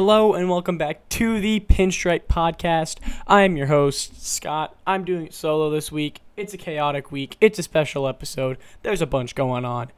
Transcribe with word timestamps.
Hello 0.00 0.32
and 0.32 0.48
welcome 0.48 0.78
back 0.78 1.06
to 1.10 1.42
the 1.42 1.60
Pinstripe 1.60 2.22
Podcast. 2.26 2.96
I 3.26 3.42
am 3.42 3.58
your 3.58 3.66
host, 3.66 4.26
Scott. 4.26 4.74
I'm 4.86 5.04
doing 5.04 5.26
it 5.26 5.34
solo 5.34 5.68
this 5.68 5.92
week. 5.92 6.22
It's 6.38 6.54
a 6.54 6.56
chaotic 6.56 7.12
week, 7.12 7.36
it's 7.38 7.58
a 7.58 7.62
special 7.62 8.08
episode. 8.08 8.56
There's 8.82 9.02
a 9.02 9.06
bunch 9.06 9.34
going 9.34 9.66
on. 9.66 9.92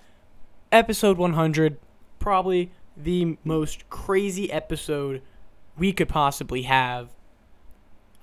Episode 0.73 1.19
100, 1.19 1.79
probably 2.19 2.73
the 2.97 3.39
most 3.45 3.89
crazy 3.91 4.51
episode 4.51 5.23
we 5.79 5.93
could 5.93 6.09
possibly 6.09 6.63
have. 6.63 7.11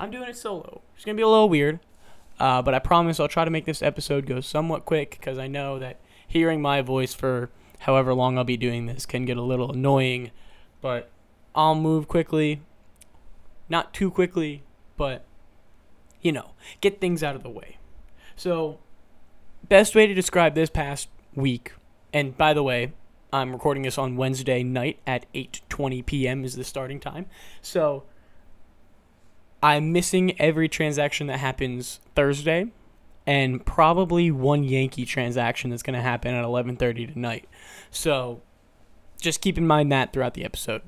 I'm 0.01 0.11
doing 0.11 0.27
it 0.27 0.35
solo. 0.35 0.81
It's 0.97 1.05
going 1.05 1.15
to 1.15 1.21
be 1.21 1.23
a 1.23 1.29
little 1.29 1.47
weird, 1.47 1.79
uh, 2.41 2.61
but 2.61 2.73
I 2.73 2.79
promise 2.79 3.21
I'll 3.21 3.29
try 3.29 3.45
to 3.45 3.51
make 3.51 3.63
this 3.63 3.81
episode 3.81 4.25
go 4.25 4.41
somewhat 4.41 4.83
quick 4.83 5.11
because 5.11 5.37
I 5.37 5.47
know 5.47 5.79
that 5.79 6.01
hearing 6.27 6.61
my 6.61 6.81
voice 6.81 7.13
for 7.13 7.49
however 7.79 8.13
long 8.13 8.37
I'll 8.37 8.43
be 8.43 8.57
doing 8.57 8.85
this 8.85 9.05
can 9.05 9.23
get 9.23 9.37
a 9.37 9.41
little 9.41 9.71
annoying. 9.71 10.31
But 10.81 11.09
I'll 11.59 11.75
move 11.75 12.07
quickly. 12.07 12.61
Not 13.67 13.93
too 13.93 14.09
quickly, 14.09 14.63
but 14.95 15.25
you 16.21 16.31
know, 16.31 16.51
get 16.79 17.01
things 17.01 17.21
out 17.21 17.35
of 17.35 17.43
the 17.43 17.49
way. 17.49 17.77
So, 18.37 18.79
best 19.67 19.93
way 19.93 20.07
to 20.07 20.13
describe 20.13 20.55
this 20.55 20.69
past 20.69 21.09
week, 21.35 21.73
and 22.13 22.37
by 22.37 22.53
the 22.53 22.63
way, 22.63 22.93
I'm 23.33 23.51
recording 23.51 23.83
this 23.83 23.97
on 23.97 24.15
Wednesday 24.15 24.63
night 24.63 24.99
at 25.05 25.25
8:20 25.33 26.05
p.m. 26.05 26.45
is 26.45 26.55
the 26.55 26.63
starting 26.63 26.97
time. 26.97 27.25
So, 27.61 28.05
I'm 29.61 29.91
missing 29.91 30.39
every 30.39 30.69
transaction 30.69 31.27
that 31.27 31.39
happens 31.39 31.99
Thursday 32.15 32.67
and 33.27 33.65
probably 33.65 34.31
one 34.31 34.63
Yankee 34.63 35.03
transaction 35.03 35.71
that's 35.71 35.83
going 35.83 35.97
to 35.97 36.01
happen 36.01 36.33
at 36.33 36.45
11:30 36.45 37.11
tonight. 37.11 37.49
So, 37.91 38.43
just 39.19 39.41
keep 39.41 39.57
in 39.57 39.67
mind 39.67 39.91
that 39.91 40.13
throughout 40.13 40.35
the 40.35 40.45
episode 40.45 40.83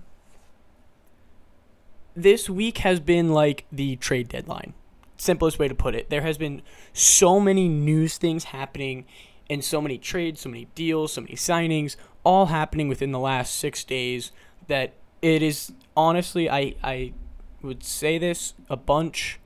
this 2.15 2.49
week 2.49 2.79
has 2.79 2.99
been 2.99 3.29
like 3.29 3.65
the 3.71 3.95
trade 3.97 4.29
deadline. 4.29 4.73
Simplest 5.17 5.59
way 5.59 5.67
to 5.67 5.75
put 5.75 5.95
it. 5.95 6.09
There 6.09 6.21
has 6.21 6.37
been 6.37 6.61
so 6.93 7.39
many 7.39 7.67
news 7.67 8.17
things 8.17 8.45
happening 8.45 9.05
and 9.49 9.63
so 9.63 9.81
many 9.81 9.97
trades, 9.97 10.41
so 10.41 10.49
many 10.49 10.67
deals, 10.75 11.13
so 11.13 11.21
many 11.21 11.35
signings, 11.35 11.95
all 12.23 12.47
happening 12.47 12.87
within 12.87 13.11
the 13.11 13.19
last 13.19 13.55
six 13.55 13.83
days 13.83 14.31
that 14.67 14.93
it 15.21 15.41
is 15.41 15.73
honestly 15.95 16.49
I 16.49 16.75
I 16.83 17.13
would 17.61 17.83
say 17.83 18.17
this 18.17 18.53
a 18.69 18.77
bunch. 18.77 19.39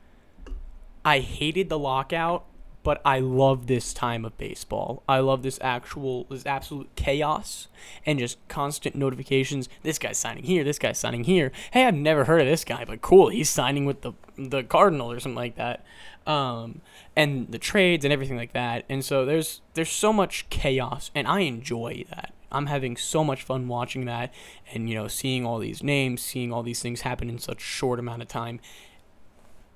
I 1.03 1.19
hated 1.19 1.69
the 1.69 1.77
lockout 1.77 2.45
but 2.85 3.01
I 3.03 3.19
love 3.19 3.65
this 3.65 3.95
time 3.95 4.25
of 4.25 4.37
baseball. 4.37 5.01
I 5.09 5.17
love 5.17 5.41
this 5.41 5.57
actual, 5.59 6.25
this 6.25 6.45
absolute 6.45 6.87
chaos 6.95 7.67
and 8.05 8.19
just 8.19 8.37
constant 8.47 8.95
notifications. 8.95 9.67
This 9.81 9.97
guy's 9.97 10.19
signing 10.19 10.43
here. 10.43 10.63
This 10.63 10.77
guy's 10.77 10.99
signing 10.99 11.23
here. 11.23 11.51
Hey, 11.71 11.85
I've 11.85 11.95
never 11.95 12.25
heard 12.25 12.41
of 12.41 12.47
this 12.47 12.63
guy, 12.63 12.85
but 12.85 13.01
cool, 13.01 13.29
he's 13.29 13.49
signing 13.49 13.85
with 13.85 14.01
the 14.01 14.13
the 14.37 14.63
Cardinal 14.63 15.11
or 15.11 15.19
something 15.19 15.35
like 15.35 15.55
that. 15.55 15.83
Um, 16.27 16.81
and 17.15 17.51
the 17.51 17.57
trades 17.57 18.05
and 18.05 18.13
everything 18.13 18.37
like 18.37 18.53
that. 18.53 18.85
And 18.87 19.03
so 19.03 19.25
there's 19.25 19.61
there's 19.73 19.89
so 19.89 20.13
much 20.13 20.47
chaos, 20.51 21.09
and 21.15 21.27
I 21.27 21.39
enjoy 21.39 22.05
that. 22.11 22.33
I'm 22.51 22.67
having 22.67 22.97
so 22.97 23.23
much 23.23 23.41
fun 23.41 23.67
watching 23.67 24.05
that, 24.05 24.31
and 24.71 24.87
you 24.87 24.95
know, 24.95 25.07
seeing 25.07 25.43
all 25.43 25.57
these 25.57 25.81
names, 25.81 26.21
seeing 26.21 26.53
all 26.53 26.61
these 26.61 26.83
things 26.83 27.01
happen 27.01 27.31
in 27.31 27.39
such 27.39 27.61
short 27.61 27.97
amount 27.97 28.21
of 28.21 28.27
time 28.27 28.59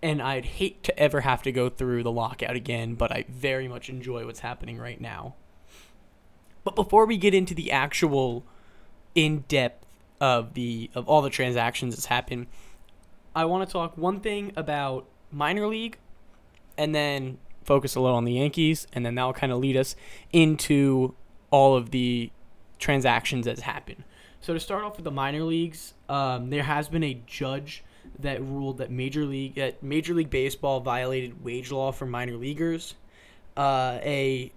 and 0.01 0.21
I'd 0.21 0.45
hate 0.45 0.83
to 0.83 0.97
ever 0.97 1.21
have 1.21 1.41
to 1.43 1.51
go 1.51 1.69
through 1.69 2.03
the 2.03 2.11
lockout 2.11 2.55
again, 2.55 2.95
but 2.95 3.11
I 3.11 3.25
very 3.27 3.67
much 3.67 3.89
enjoy 3.89 4.25
what's 4.25 4.39
happening 4.39 4.77
right 4.77 4.99
now. 4.99 5.35
But 6.63 6.75
before 6.75 7.05
we 7.05 7.17
get 7.17 7.33
into 7.33 7.53
the 7.53 7.71
actual 7.71 8.45
in 9.15 9.43
depth 9.47 9.85
of 10.21 10.53
the 10.53 10.89
of 10.93 11.07
all 11.07 11.21
the 11.21 11.29
transactions 11.29 11.95
that's 11.95 12.07
happened, 12.07 12.47
I 13.35 13.45
want 13.45 13.67
to 13.67 13.71
talk 13.71 13.97
one 13.97 14.19
thing 14.19 14.51
about 14.55 15.07
minor 15.31 15.67
league 15.67 15.97
and 16.77 16.93
then 16.93 17.37
focus 17.63 17.95
a 17.95 17.99
little 17.99 18.17
on 18.17 18.25
the 18.25 18.33
Yankees 18.33 18.87
and 18.93 19.05
then 19.05 19.15
that'll 19.15 19.33
kind 19.33 19.51
of 19.51 19.59
lead 19.59 19.77
us 19.77 19.95
into 20.31 21.15
all 21.51 21.75
of 21.75 21.91
the 21.91 22.31
transactions 22.79 23.45
that's 23.45 23.61
happened. 23.61 24.03
So 24.41 24.53
to 24.53 24.59
start 24.59 24.83
off 24.83 24.95
with 24.95 25.03
the 25.03 25.11
minor 25.11 25.43
leagues, 25.43 25.93
um, 26.07 26.49
there 26.49 26.63
has 26.63 26.87
been 26.87 27.03
a 27.03 27.21
judge 27.25 27.83
that 28.19 28.41
ruled 28.41 28.77
that 28.79 28.91
major 28.91 29.25
league 29.25 29.55
that 29.55 29.81
Major 29.81 30.13
League 30.13 30.29
Baseball 30.29 30.79
violated 30.79 31.43
wage 31.43 31.71
law 31.71 31.91
for 31.91 32.05
minor 32.05 32.35
leaguers. 32.35 32.95
Uh, 33.55 33.99
a 34.01 34.51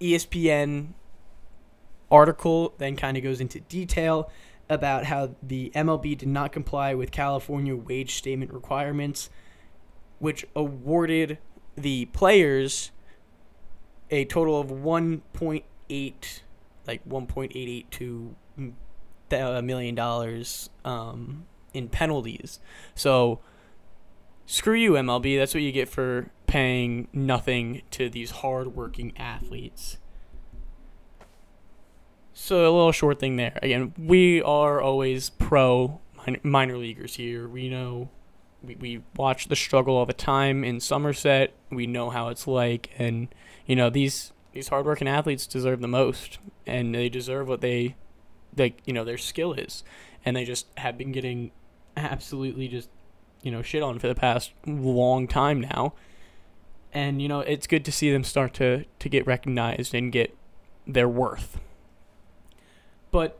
ESPN 0.00 0.88
article 2.10 2.74
then 2.78 2.96
kind 2.96 3.16
of 3.16 3.22
goes 3.22 3.40
into 3.40 3.60
detail 3.60 4.30
about 4.68 5.04
how 5.04 5.34
the 5.42 5.70
MLB 5.74 6.16
did 6.16 6.28
not 6.28 6.52
comply 6.52 6.94
with 6.94 7.10
California 7.10 7.76
wage 7.76 8.14
statement 8.14 8.52
requirements, 8.52 9.30
which 10.18 10.46
awarded 10.54 11.38
the 11.76 12.06
players 12.06 12.90
a 14.10 14.24
total 14.24 14.60
of 14.60 14.68
1.8 14.68 15.62
like 16.86 17.06
1.882 17.08 18.34
uh, 19.32 19.62
million 19.62 19.94
dollars 19.94 20.70
um, 20.84 21.46
in 21.74 21.88
penalties. 21.88 22.60
So 22.94 23.40
screw 24.46 24.74
you, 24.74 24.92
MLB. 24.92 25.38
That's 25.38 25.54
what 25.54 25.62
you 25.62 25.72
get 25.72 25.88
for 25.88 26.30
paying 26.46 27.08
nothing 27.12 27.82
to 27.90 28.08
these 28.08 28.30
hardworking 28.30 29.12
athletes. 29.16 29.98
So 32.32 32.62
a 32.62 32.70
little 32.70 32.92
short 32.92 33.20
thing 33.20 33.36
there. 33.36 33.58
Again, 33.62 33.94
we 33.98 34.42
are 34.42 34.80
always 34.80 35.30
pro 35.30 36.00
minor, 36.16 36.40
minor 36.42 36.78
leaguers 36.78 37.14
here. 37.14 37.48
We 37.48 37.68
know 37.68 38.10
we, 38.62 38.74
we 38.76 39.02
watch 39.16 39.48
the 39.48 39.56
struggle 39.56 39.96
all 39.96 40.06
the 40.06 40.12
time 40.12 40.64
in 40.64 40.80
Somerset. 40.80 41.54
We 41.70 41.86
know 41.86 42.10
how 42.10 42.28
it's 42.28 42.46
like, 42.46 42.90
and 42.98 43.28
you 43.66 43.76
know 43.76 43.90
these 43.90 44.32
these 44.52 44.68
hardworking 44.68 45.08
athletes 45.08 45.46
deserve 45.46 45.80
the 45.80 45.88
most, 45.88 46.38
and 46.66 46.94
they 46.94 47.08
deserve 47.08 47.48
what 47.48 47.60
they 47.60 47.96
like. 48.56 48.80
You 48.84 48.92
know 48.92 49.04
their 49.04 49.18
skill 49.18 49.52
is, 49.52 49.84
and 50.24 50.36
they 50.36 50.44
just 50.44 50.66
have 50.78 50.98
been 50.98 51.12
getting 51.12 51.52
absolutely 51.96 52.68
just 52.68 52.88
you 53.42 53.50
know 53.50 53.62
shit 53.62 53.82
on 53.82 53.98
for 53.98 54.08
the 54.08 54.14
past 54.14 54.52
long 54.66 55.26
time 55.26 55.60
now. 55.60 55.94
And 56.92 57.20
you 57.20 57.28
know 57.28 57.40
it's 57.40 57.66
good 57.66 57.84
to 57.84 57.92
see 57.92 58.10
them 58.12 58.24
start 58.24 58.54
to 58.54 58.84
to 58.98 59.08
get 59.08 59.26
recognized 59.26 59.94
and 59.94 60.12
get 60.12 60.36
their 60.86 61.08
worth. 61.08 61.58
But 63.10 63.38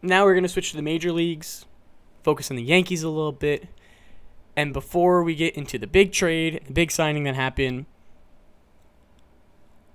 now 0.00 0.24
we're 0.24 0.34
going 0.34 0.42
to 0.42 0.48
switch 0.48 0.70
to 0.70 0.76
the 0.76 0.82
major 0.82 1.12
leagues 1.12 1.66
focus 2.22 2.50
on 2.50 2.56
the 2.56 2.62
yankees 2.62 3.02
a 3.02 3.08
little 3.08 3.32
bit. 3.32 3.68
And 4.54 4.72
before 4.72 5.22
we 5.22 5.34
get 5.34 5.56
into 5.56 5.78
the 5.78 5.86
big 5.86 6.12
trade 6.12 6.62
the 6.66 6.72
big 6.72 6.90
signing 6.90 7.24
that 7.24 7.34
happened 7.34 7.86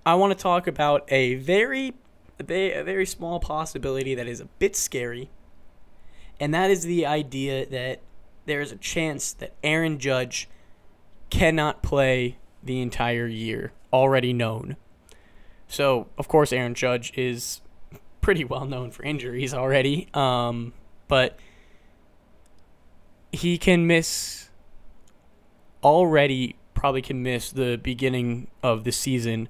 i 0.03 0.15
want 0.15 0.35
to 0.35 0.41
talk 0.41 0.65
about 0.65 1.05
a 1.11 1.35
very 1.35 1.93
a 2.39 2.81
very 2.81 3.05
small 3.05 3.39
possibility 3.39 4.15
that 4.15 4.25
is 4.27 4.39
a 4.39 4.45
bit 4.57 4.75
scary 4.75 5.29
and 6.39 6.53
that 6.53 6.69
is 6.71 6.83
the 6.83 7.05
idea 7.05 7.65
that 7.65 8.01
there 8.45 8.61
is 8.61 8.71
a 8.71 8.77
chance 8.77 9.33
that 9.33 9.53
Aaron 9.63 9.99
Judge 9.99 10.49
cannot 11.29 11.83
play 11.83 12.37
the 12.63 12.81
entire 12.81 13.27
year, 13.27 13.73
already 13.91 14.33
known. 14.33 14.77
So, 15.67 16.07
of 16.17 16.27
course, 16.27 16.53
Aaron 16.53 16.73
Judge 16.73 17.11
is 17.17 17.61
pretty 18.21 18.43
well 18.43 18.65
known 18.65 18.91
for 18.91 19.03
injuries 19.03 19.53
already, 19.53 20.07
um, 20.13 20.73
but 21.07 21.37
he 23.31 23.57
can 23.57 23.85
miss 23.85 24.49
already 25.83 26.55
probably 26.73 27.01
can 27.01 27.23
miss 27.23 27.51
the 27.51 27.79
beginning 27.81 28.47
of 28.63 28.83
the 28.83 28.91
season 28.91 29.47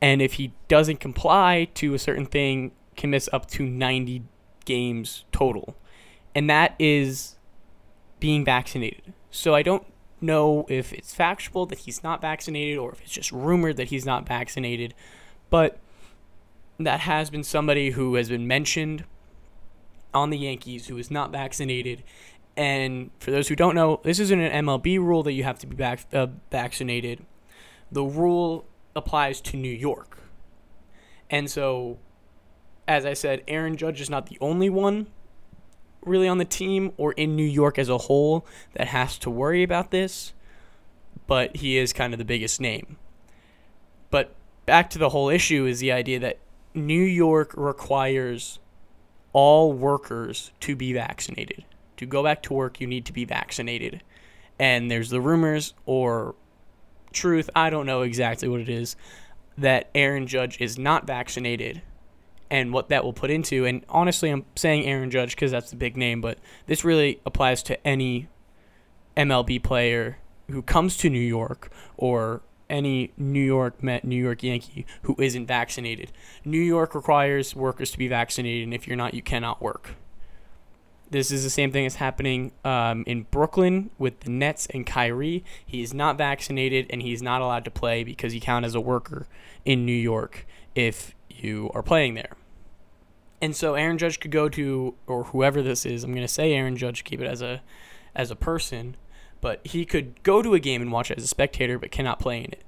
and 0.00 0.22
if 0.22 0.34
he 0.34 0.52
doesn't 0.68 0.98
comply 0.98 1.68
to 1.74 1.94
a 1.94 1.98
certain 1.98 2.26
thing 2.26 2.72
can 2.96 3.10
miss 3.10 3.28
up 3.32 3.46
to 3.46 3.64
90 3.64 4.22
games 4.64 5.24
total 5.32 5.76
and 6.34 6.48
that 6.48 6.74
is 6.78 7.36
being 8.18 8.44
vaccinated. 8.44 9.12
So 9.30 9.54
I 9.54 9.62
don't 9.62 9.86
know 10.20 10.66
if 10.68 10.92
it's 10.92 11.14
factual 11.14 11.66
that 11.66 11.78
he's 11.78 12.02
not 12.02 12.20
vaccinated 12.20 12.78
or 12.78 12.92
if 12.92 13.00
it's 13.00 13.12
just 13.12 13.32
rumored 13.32 13.76
that 13.76 13.88
he's 13.88 14.04
not 14.04 14.28
vaccinated, 14.28 14.94
but 15.48 15.78
that 16.78 17.00
has 17.00 17.30
been 17.30 17.42
somebody 17.42 17.90
who 17.90 18.14
has 18.14 18.28
been 18.28 18.46
mentioned 18.46 19.04
on 20.12 20.30
the 20.30 20.38
Yankees 20.38 20.88
who 20.88 20.98
is 20.98 21.10
not 21.10 21.30
vaccinated. 21.30 22.02
And 22.56 23.10
for 23.18 23.30
those 23.30 23.48
who 23.48 23.56
don't 23.56 23.74
know, 23.74 24.00
this 24.02 24.18
isn't 24.18 24.40
an 24.40 24.66
MLB 24.66 24.98
rule 24.98 25.22
that 25.22 25.32
you 25.32 25.44
have 25.44 25.58
to 25.60 25.66
be 25.66 25.76
vac- 25.76 26.12
uh, 26.12 26.28
vaccinated. 26.50 27.24
The 27.92 28.02
rule 28.02 28.66
applies 28.94 29.40
to 29.42 29.56
New 29.56 29.72
York. 29.72 30.18
And 31.28 31.50
so, 31.50 31.98
as 32.88 33.06
I 33.06 33.14
said, 33.14 33.42
Aaron 33.46 33.76
Judge 33.76 34.00
is 34.00 34.10
not 34.10 34.26
the 34.26 34.38
only 34.40 34.68
one 34.68 35.06
really 36.02 36.28
on 36.28 36.38
the 36.38 36.44
team 36.44 36.92
or 36.96 37.12
in 37.12 37.36
New 37.36 37.44
York 37.44 37.78
as 37.78 37.88
a 37.88 37.98
whole 37.98 38.46
that 38.74 38.88
has 38.88 39.18
to 39.18 39.30
worry 39.30 39.62
about 39.62 39.90
this, 39.90 40.32
but 41.26 41.56
he 41.56 41.76
is 41.76 41.92
kind 41.92 42.14
of 42.14 42.18
the 42.18 42.24
biggest 42.24 42.60
name. 42.60 42.96
But 44.10 44.34
back 44.66 44.90
to 44.90 44.98
the 44.98 45.10
whole 45.10 45.28
issue 45.28 45.66
is 45.66 45.80
the 45.80 45.92
idea 45.92 46.18
that 46.20 46.38
New 46.74 47.02
York 47.02 47.52
requires 47.56 48.58
all 49.32 49.72
workers 49.72 50.50
to 50.60 50.74
be 50.74 50.92
vaccinated 50.92 51.64
to 52.00 52.06
go 52.06 52.22
back 52.22 52.42
to 52.42 52.54
work, 52.54 52.80
you 52.80 52.86
need 52.86 53.04
to 53.04 53.12
be 53.12 53.26
vaccinated. 53.26 54.02
And 54.58 54.90
there's 54.90 55.10
the 55.10 55.20
rumors 55.20 55.74
or 55.84 56.34
truth, 57.12 57.50
I 57.54 57.68
don't 57.68 57.84
know 57.84 58.00
exactly 58.00 58.48
what 58.48 58.60
it 58.60 58.70
is, 58.70 58.96
that 59.58 59.90
Aaron 59.94 60.26
Judge 60.26 60.58
is 60.62 60.78
not 60.78 61.06
vaccinated 61.06 61.82
and 62.50 62.72
what 62.72 62.88
that 62.88 63.04
will 63.04 63.12
put 63.12 63.30
into. 63.30 63.64
And 63.64 63.84
honestly, 63.88 64.30
I'm 64.30 64.44
saying 64.56 64.84
Aaron 64.86 65.10
Judge 65.10 65.34
because 65.34 65.50
that's 65.50 65.70
the 65.70 65.76
big 65.76 65.96
name, 65.96 66.20
but 66.20 66.38
this 66.66 66.84
really 66.84 67.20
applies 67.24 67.62
to 67.64 67.86
any 67.86 68.28
MLB 69.16 69.62
player 69.62 70.18
who 70.50 70.62
comes 70.62 70.96
to 70.98 71.08
New 71.10 71.18
York 71.18 71.70
or 71.96 72.42
any 72.68 73.12
New 73.16 73.40
York 73.42 73.82
Met, 73.82 74.04
New 74.04 74.20
York 74.20 74.42
Yankee 74.42 74.86
who 75.02 75.16
isn't 75.18 75.46
vaccinated. 75.46 76.12
New 76.44 76.60
York 76.60 76.94
requires 76.94 77.54
workers 77.54 77.90
to 77.90 77.98
be 77.98 78.08
vaccinated, 78.08 78.64
and 78.64 78.74
if 78.74 78.86
you're 78.86 78.96
not, 78.96 79.14
you 79.14 79.22
cannot 79.22 79.60
work. 79.60 79.96
This 81.10 81.32
is 81.32 81.42
the 81.42 81.50
same 81.50 81.72
thing 81.72 81.86
as 81.86 81.96
happening 81.96 82.52
um, 82.64 83.02
in 83.04 83.24
Brooklyn 83.24 83.90
with 83.98 84.20
the 84.20 84.30
Nets 84.30 84.68
and 84.72 84.86
Kyrie. 84.86 85.44
He 85.66 85.82
is 85.82 85.92
not 85.92 86.16
vaccinated, 86.16 86.86
and 86.90 87.02
he's 87.02 87.20
not 87.20 87.42
allowed 87.42 87.64
to 87.64 87.70
play 87.70 88.04
because 88.04 88.32
he 88.32 88.38
counts 88.38 88.66
as 88.66 88.74
a 88.76 88.80
worker 88.80 89.26
in 89.64 89.84
New 89.84 89.92
York 89.92 90.46
if 90.76 91.16
you 91.28 91.68
are 91.74 91.82
playing 91.82 92.14
there. 92.14 92.36
And 93.42 93.56
so 93.56 93.74
Aaron 93.74 93.98
Judge 93.98 94.20
could 94.20 94.30
go 94.30 94.48
to, 94.50 94.94
or 95.06 95.24
whoever 95.24 95.62
this 95.62 95.86
is, 95.86 96.04
I'm 96.04 96.12
going 96.12 96.26
to 96.26 96.32
say 96.32 96.52
Aaron 96.52 96.76
Judge, 96.76 97.04
keep 97.04 97.20
it 97.20 97.26
as 97.26 97.40
a, 97.40 97.62
as 98.14 98.30
a 98.30 98.36
person 98.36 98.96
but 99.40 99.66
he 99.66 99.84
could 99.84 100.22
go 100.22 100.42
to 100.42 100.54
a 100.54 100.60
game 100.60 100.82
and 100.82 100.92
watch 100.92 101.10
it 101.10 101.18
as 101.18 101.24
a 101.24 101.28
spectator, 101.28 101.78
but 101.78 101.90
cannot 101.90 102.18
play 102.18 102.38
in 102.38 102.52
it. 102.52 102.62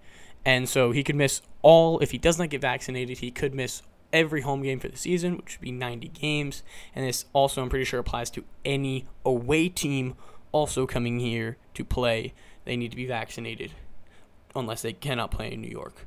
And 0.45 0.69
so 0.69 0.91
he 0.91 1.05
could 1.05 1.17
miss 1.17 1.43
all, 1.61 1.99
if 2.01 2.11
he 2.11 2.19
does 2.19 2.39
not 2.39 2.51
get 2.51 2.61
vaccinated, 2.61 3.19
he 3.19 3.31
could 3.31 3.55
miss 3.55 3.83
every 4.13 4.41
home 4.41 4.63
game 4.63 4.81
for 4.81 4.89
the 4.89 4.97
season, 4.97 5.37
which 5.37 5.59
would 5.59 5.65
be 5.65 5.73
90 5.73 6.09
games. 6.09 6.63
And 6.95 7.07
this 7.07 7.27
also, 7.33 7.63
I'm 7.63 7.69
pretty 7.69 7.85
sure, 7.85 8.01
applies 8.01 8.31
to 8.31 8.45
any 8.65 9.07
away 9.25 9.69
team 9.69 10.15
also 10.51 10.87
coming 10.87 11.21
here 11.21 11.59
to 11.75 11.85
play. 11.85 12.33
They 12.65 12.77
need 12.77 12.91
to 12.91 12.97
be 12.97 13.07
vaccinated 13.07 13.73
unless 14.55 14.83
they 14.83 14.93
cannot 14.93 15.31
play 15.31 15.53
in 15.53 15.61
New 15.61 15.71
York. 15.71 16.07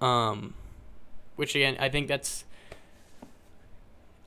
Um, 0.00 0.54
which, 1.36 1.54
again, 1.54 1.76
I 1.80 1.88
think 1.88 2.08
that's 2.08 2.44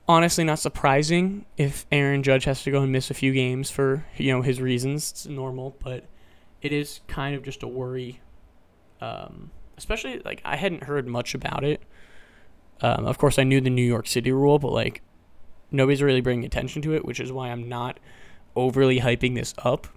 honestly 0.07 0.43
not 0.43 0.59
surprising 0.59 1.45
if 1.57 1.85
Aaron 1.91 2.23
Judge 2.23 2.45
has 2.45 2.63
to 2.63 2.71
go 2.71 2.81
and 2.81 2.91
miss 2.91 3.09
a 3.09 3.13
few 3.13 3.33
games 3.33 3.71
for 3.71 4.05
you 4.17 4.31
know 4.31 4.41
his 4.41 4.61
reasons. 4.61 5.11
It's 5.11 5.25
normal, 5.25 5.75
but 5.83 6.05
it 6.61 6.71
is 6.71 7.01
kind 7.07 7.35
of 7.35 7.43
just 7.43 7.63
a 7.63 7.67
worry. 7.67 8.21
Um, 9.01 9.51
especially 9.77 10.19
like 10.19 10.41
I 10.45 10.55
hadn't 10.55 10.83
heard 10.83 11.07
much 11.07 11.33
about 11.35 11.63
it. 11.63 11.81
Um, 12.81 13.05
of 13.05 13.17
course, 13.17 13.39
I 13.39 13.43
knew 13.43 13.61
the 13.61 13.69
New 13.69 13.85
York 13.85 14.07
City 14.07 14.31
rule, 14.31 14.59
but 14.59 14.71
like 14.71 15.01
nobody's 15.71 16.01
really 16.01 16.21
bringing 16.21 16.45
attention 16.45 16.81
to 16.83 16.93
it, 16.93 17.05
which 17.05 17.19
is 17.19 17.31
why 17.31 17.49
I'm 17.49 17.67
not 17.67 17.99
overly 18.55 18.99
hyping 18.99 19.35
this 19.35 19.53
up 19.59 19.87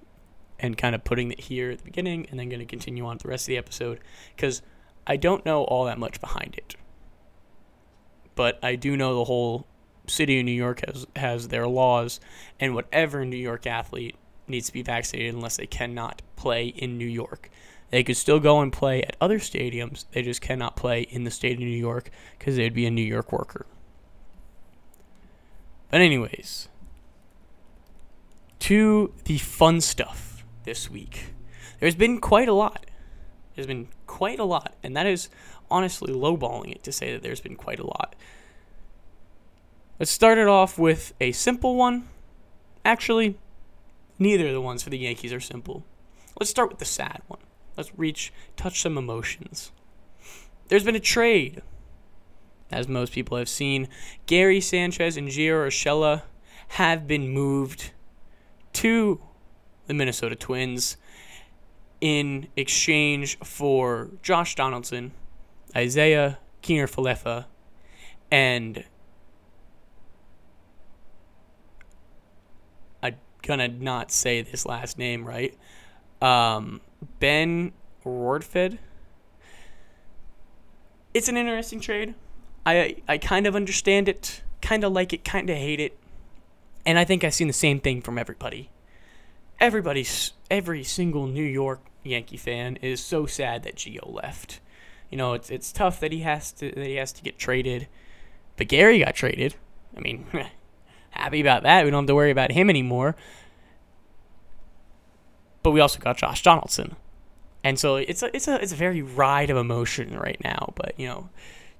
and 0.58 0.76
kind 0.76 0.94
of 0.94 1.04
putting 1.04 1.30
it 1.30 1.40
here 1.40 1.70
at 1.70 1.78
the 1.78 1.84
beginning 1.84 2.26
and 2.30 2.38
then 2.38 2.48
going 2.48 2.60
to 2.60 2.66
continue 2.66 3.06
on 3.06 3.18
the 3.18 3.28
rest 3.28 3.44
of 3.44 3.48
the 3.48 3.56
episode 3.56 4.00
because 4.34 4.62
I 5.06 5.16
don't 5.16 5.46
know 5.46 5.62
all 5.64 5.84
that 5.84 5.98
much 5.98 6.20
behind 6.20 6.56
it. 6.56 6.74
But 8.34 8.58
I 8.62 8.74
do 8.74 8.96
know 8.96 9.16
the 9.16 9.24
whole 9.24 9.66
city 10.08 10.38
of 10.38 10.44
New 10.44 10.52
York 10.52 10.84
has 10.86 11.06
has 11.16 11.48
their 11.48 11.66
laws, 11.66 12.20
and 12.58 12.74
whatever 12.74 13.24
New 13.24 13.36
York 13.36 13.66
athlete 13.66 14.16
needs 14.46 14.66
to 14.66 14.72
be 14.72 14.82
vaccinated 14.82 15.34
unless 15.34 15.56
they 15.56 15.66
cannot 15.66 16.22
play 16.36 16.68
in 16.68 16.98
New 16.98 17.06
York. 17.06 17.50
They 17.90 18.02
could 18.02 18.16
still 18.16 18.40
go 18.40 18.60
and 18.60 18.72
play 18.72 19.02
at 19.02 19.16
other 19.20 19.38
stadiums. 19.38 20.04
They 20.12 20.22
just 20.22 20.40
cannot 20.40 20.76
play 20.76 21.02
in 21.02 21.24
the 21.24 21.30
state 21.30 21.54
of 21.54 21.60
New 21.60 21.66
York 21.66 22.10
because 22.38 22.56
they'd 22.56 22.74
be 22.74 22.86
a 22.86 22.90
New 22.90 23.02
York 23.02 23.32
worker. 23.32 23.66
But 25.90 26.02
anyways, 26.02 26.68
to 28.60 29.14
the 29.24 29.38
fun 29.38 29.80
stuff 29.80 30.44
this 30.64 30.90
week. 30.90 31.32
There's 31.80 31.94
been 31.94 32.20
quite 32.20 32.48
a 32.48 32.52
lot. 32.52 32.84
There's 33.54 33.66
been 33.66 33.88
quite 34.06 34.38
a 34.38 34.44
lot, 34.44 34.74
and 34.82 34.94
that 34.96 35.06
is 35.06 35.30
honestly 35.70 36.12
lowballing 36.12 36.72
it 36.72 36.82
to 36.82 36.92
say 36.92 37.12
that 37.12 37.22
there's 37.22 37.40
been 37.40 37.56
quite 37.56 37.78
a 37.78 37.86
lot. 37.86 38.14
Let's 39.98 40.12
start 40.12 40.38
it 40.38 40.46
off 40.46 40.78
with 40.78 41.12
a 41.20 41.32
simple 41.32 41.74
one. 41.74 42.08
Actually, 42.84 43.36
neither 44.16 44.46
of 44.46 44.52
the 44.52 44.60
ones 44.60 44.84
for 44.84 44.90
the 44.90 44.98
Yankees 44.98 45.32
are 45.32 45.40
simple. 45.40 45.84
Let's 46.38 46.50
start 46.50 46.68
with 46.68 46.78
the 46.78 46.84
sad 46.84 47.20
one. 47.26 47.40
Let's 47.76 47.90
reach, 47.98 48.32
touch 48.56 48.80
some 48.80 48.96
emotions. 48.96 49.72
There's 50.68 50.84
been 50.84 50.94
a 50.94 51.00
trade, 51.00 51.62
as 52.70 52.86
most 52.86 53.12
people 53.12 53.38
have 53.38 53.48
seen. 53.48 53.88
Gary 54.26 54.60
Sanchez 54.60 55.16
and 55.16 55.28
Gio 55.30 55.66
Urshela 55.66 56.22
have 56.68 57.08
been 57.08 57.28
moved 57.28 57.90
to 58.74 59.20
the 59.88 59.94
Minnesota 59.94 60.36
Twins 60.36 60.96
in 62.00 62.46
exchange 62.54 63.36
for 63.40 64.10
Josh 64.22 64.54
Donaldson, 64.54 65.10
Isaiah 65.74 66.38
Kiner 66.62 66.88
Falefa, 66.88 67.46
and 68.30 68.84
gonna 73.48 73.66
not 73.66 74.12
say 74.12 74.42
this 74.42 74.64
last 74.66 74.98
name 74.98 75.24
right. 75.24 75.56
Um, 76.22 76.80
ben 77.18 77.72
Rortvedt. 78.04 78.78
It's 81.14 81.28
an 81.28 81.36
interesting 81.36 81.80
trade. 81.80 82.14
I 82.64 82.96
I 83.08 83.18
kind 83.18 83.46
of 83.46 83.56
understand 83.56 84.08
it, 84.08 84.42
kind 84.60 84.84
of 84.84 84.92
like 84.92 85.12
it, 85.12 85.24
kind 85.24 85.48
of 85.48 85.56
hate 85.56 85.80
it, 85.80 85.98
and 86.86 86.98
I 86.98 87.04
think 87.04 87.24
I've 87.24 87.34
seen 87.34 87.48
the 87.48 87.54
same 87.54 87.80
thing 87.80 88.02
from 88.02 88.18
everybody. 88.18 88.70
Everybody's 89.58 90.32
every 90.50 90.84
single 90.84 91.26
New 91.26 91.42
York 91.42 91.80
Yankee 92.04 92.36
fan 92.36 92.76
is 92.76 93.02
so 93.02 93.26
sad 93.26 93.62
that 93.64 93.76
Gio 93.76 94.12
left. 94.12 94.60
You 95.10 95.16
know, 95.16 95.32
it's 95.32 95.50
it's 95.50 95.72
tough 95.72 95.98
that 96.00 96.12
he 96.12 96.20
has 96.20 96.52
to 96.52 96.70
that 96.70 96.86
he 96.86 96.96
has 96.96 97.12
to 97.12 97.22
get 97.22 97.38
traded, 97.38 97.88
but 98.56 98.68
Gary 98.68 98.98
got 98.98 99.14
traded. 99.14 99.54
I 99.96 100.00
mean, 100.00 100.26
happy 101.18 101.40
about 101.40 101.62
that. 101.64 101.84
We 101.84 101.90
don't 101.90 102.04
have 102.04 102.08
to 102.08 102.14
worry 102.14 102.30
about 102.30 102.52
him 102.52 102.70
anymore. 102.70 103.16
But 105.62 105.72
we 105.72 105.80
also 105.80 105.98
got 105.98 106.16
Josh 106.16 106.42
Donaldson. 106.42 106.96
And 107.64 107.78
so 107.78 107.96
it's 107.96 108.22
a 108.22 108.34
it's 108.34 108.48
a 108.48 108.62
it's 108.62 108.72
a 108.72 108.76
very 108.76 109.02
ride 109.02 109.50
of 109.50 109.56
emotion 109.56 110.16
right 110.16 110.40
now. 110.42 110.72
But 110.76 110.94
you 110.96 111.08
know, 111.08 111.28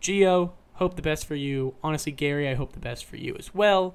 Gio, 0.03 0.53
hope 0.75 0.97
the 0.97 1.03
best 1.03 1.27
for 1.27 1.37
you. 1.37 1.75
Honestly, 1.83 2.13
Gary, 2.13 2.49
I 2.49 2.55
hope 2.55 2.73
the 2.73 2.81
best 2.81 3.05
for 3.05 3.17
you 3.17 3.37
as 3.39 3.55
well. 3.55 3.95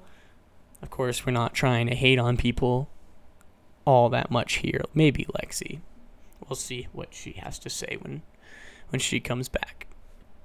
Of 0.82 0.90
course, 0.90 1.24
we're 1.24 1.32
not 1.32 1.54
trying 1.54 1.86
to 1.88 1.94
hate 1.94 2.18
on 2.18 2.36
people 2.36 2.88
all 3.84 4.08
that 4.08 4.30
much 4.30 4.54
here. 4.54 4.80
Maybe 4.94 5.26
Lexi. 5.26 5.80
We'll 6.48 6.56
see 6.56 6.88
what 6.92 7.14
she 7.14 7.32
has 7.32 7.58
to 7.60 7.70
say 7.70 7.98
when 8.00 8.22
when 8.88 9.00
she 9.00 9.20
comes 9.20 9.48
back. 9.48 9.86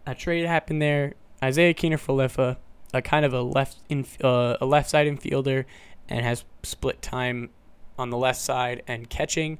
A 0.05 0.15
trade 0.15 0.45
happened 0.45 0.81
there. 0.81 1.13
Isaiah 1.43 1.74
Keener 1.74 1.97
for 1.97 2.13
Falefa 2.13 2.57
a 2.93 3.01
kind 3.01 3.25
of 3.25 3.34
a 3.34 3.41
left 3.41 3.77
in 3.89 4.05
uh, 4.24 4.58
a 4.60 4.65
left 4.65 4.89
side 4.89 5.08
infielder 5.08 5.65
and 6.08 6.25
has 6.25 6.43
split 6.63 7.01
time 7.01 7.50
on 7.98 8.10
the 8.10 8.17
left 8.17 8.39
side 8.39 8.81
and 8.88 9.10
catching. 9.10 9.60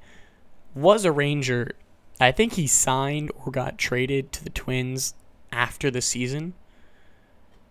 Was 0.76 1.06
a 1.06 1.12
Ranger. 1.12 1.74
I 2.20 2.32
think 2.32 2.54
he 2.54 2.68
signed 2.68 3.32
or 3.36 3.52
got 3.52 3.78
traded 3.78 4.32
to 4.34 4.44
the 4.44 4.50
Twins 4.50 5.14
after 5.52 5.90
the 5.90 6.02
season. 6.02 6.54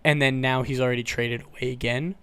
And 0.04 0.22
then 0.22 0.40
now 0.40 0.62
he's 0.62 0.80
already 0.80 1.02
traded 1.02 1.42
away 1.42 1.72
again. 1.72 2.14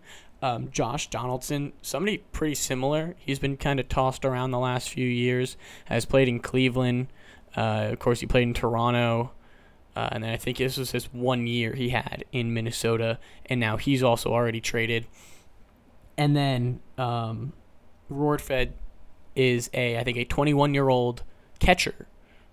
Um, 0.42 0.70
Josh 0.72 1.10
Donaldson, 1.10 1.74
somebody 1.82 2.20
pretty 2.32 2.56
similar. 2.56 3.16
He's 3.18 3.40
been 3.40 3.58
kind 3.58 3.80
of 3.80 3.90
tossed 3.90 4.26
around 4.26 4.52
the 4.52 4.60
last 4.60 4.90
few 4.90 5.08
years. 5.08 5.58
Has 5.86 6.06
played 6.06 6.28
in 6.28 6.40
Cleveland. 6.40 7.08
Uh, 7.56 7.90
of 7.92 8.00
course, 8.00 8.20
he 8.20 8.28
played 8.28 8.44
in 8.44 8.54
Toronto. 8.54 9.32
Uh, 9.96 10.10
and 10.12 10.24
then 10.24 10.32
I 10.32 10.38
think 10.38 10.58
this 10.58 10.78
was 10.78 10.92
his 10.92 11.06
one 11.14 11.48
year 11.48 11.74
he 11.74 11.90
had 11.90 12.26
in 12.32 12.54
Minnesota, 12.54 13.18
and 13.46 13.60
now 13.60 13.78
he's 13.78 14.04
also 14.04 14.32
already 14.32 14.60
traded. 14.60 15.08
And 16.18 16.36
then 16.36 16.82
um, 16.98 17.54
is 19.36 19.70
a 19.74 19.98
I 19.98 20.04
think 20.04 20.18
a 20.18 20.26
21 20.26 20.74
year 20.74 20.90
old 20.90 21.24
catcher 21.60 22.08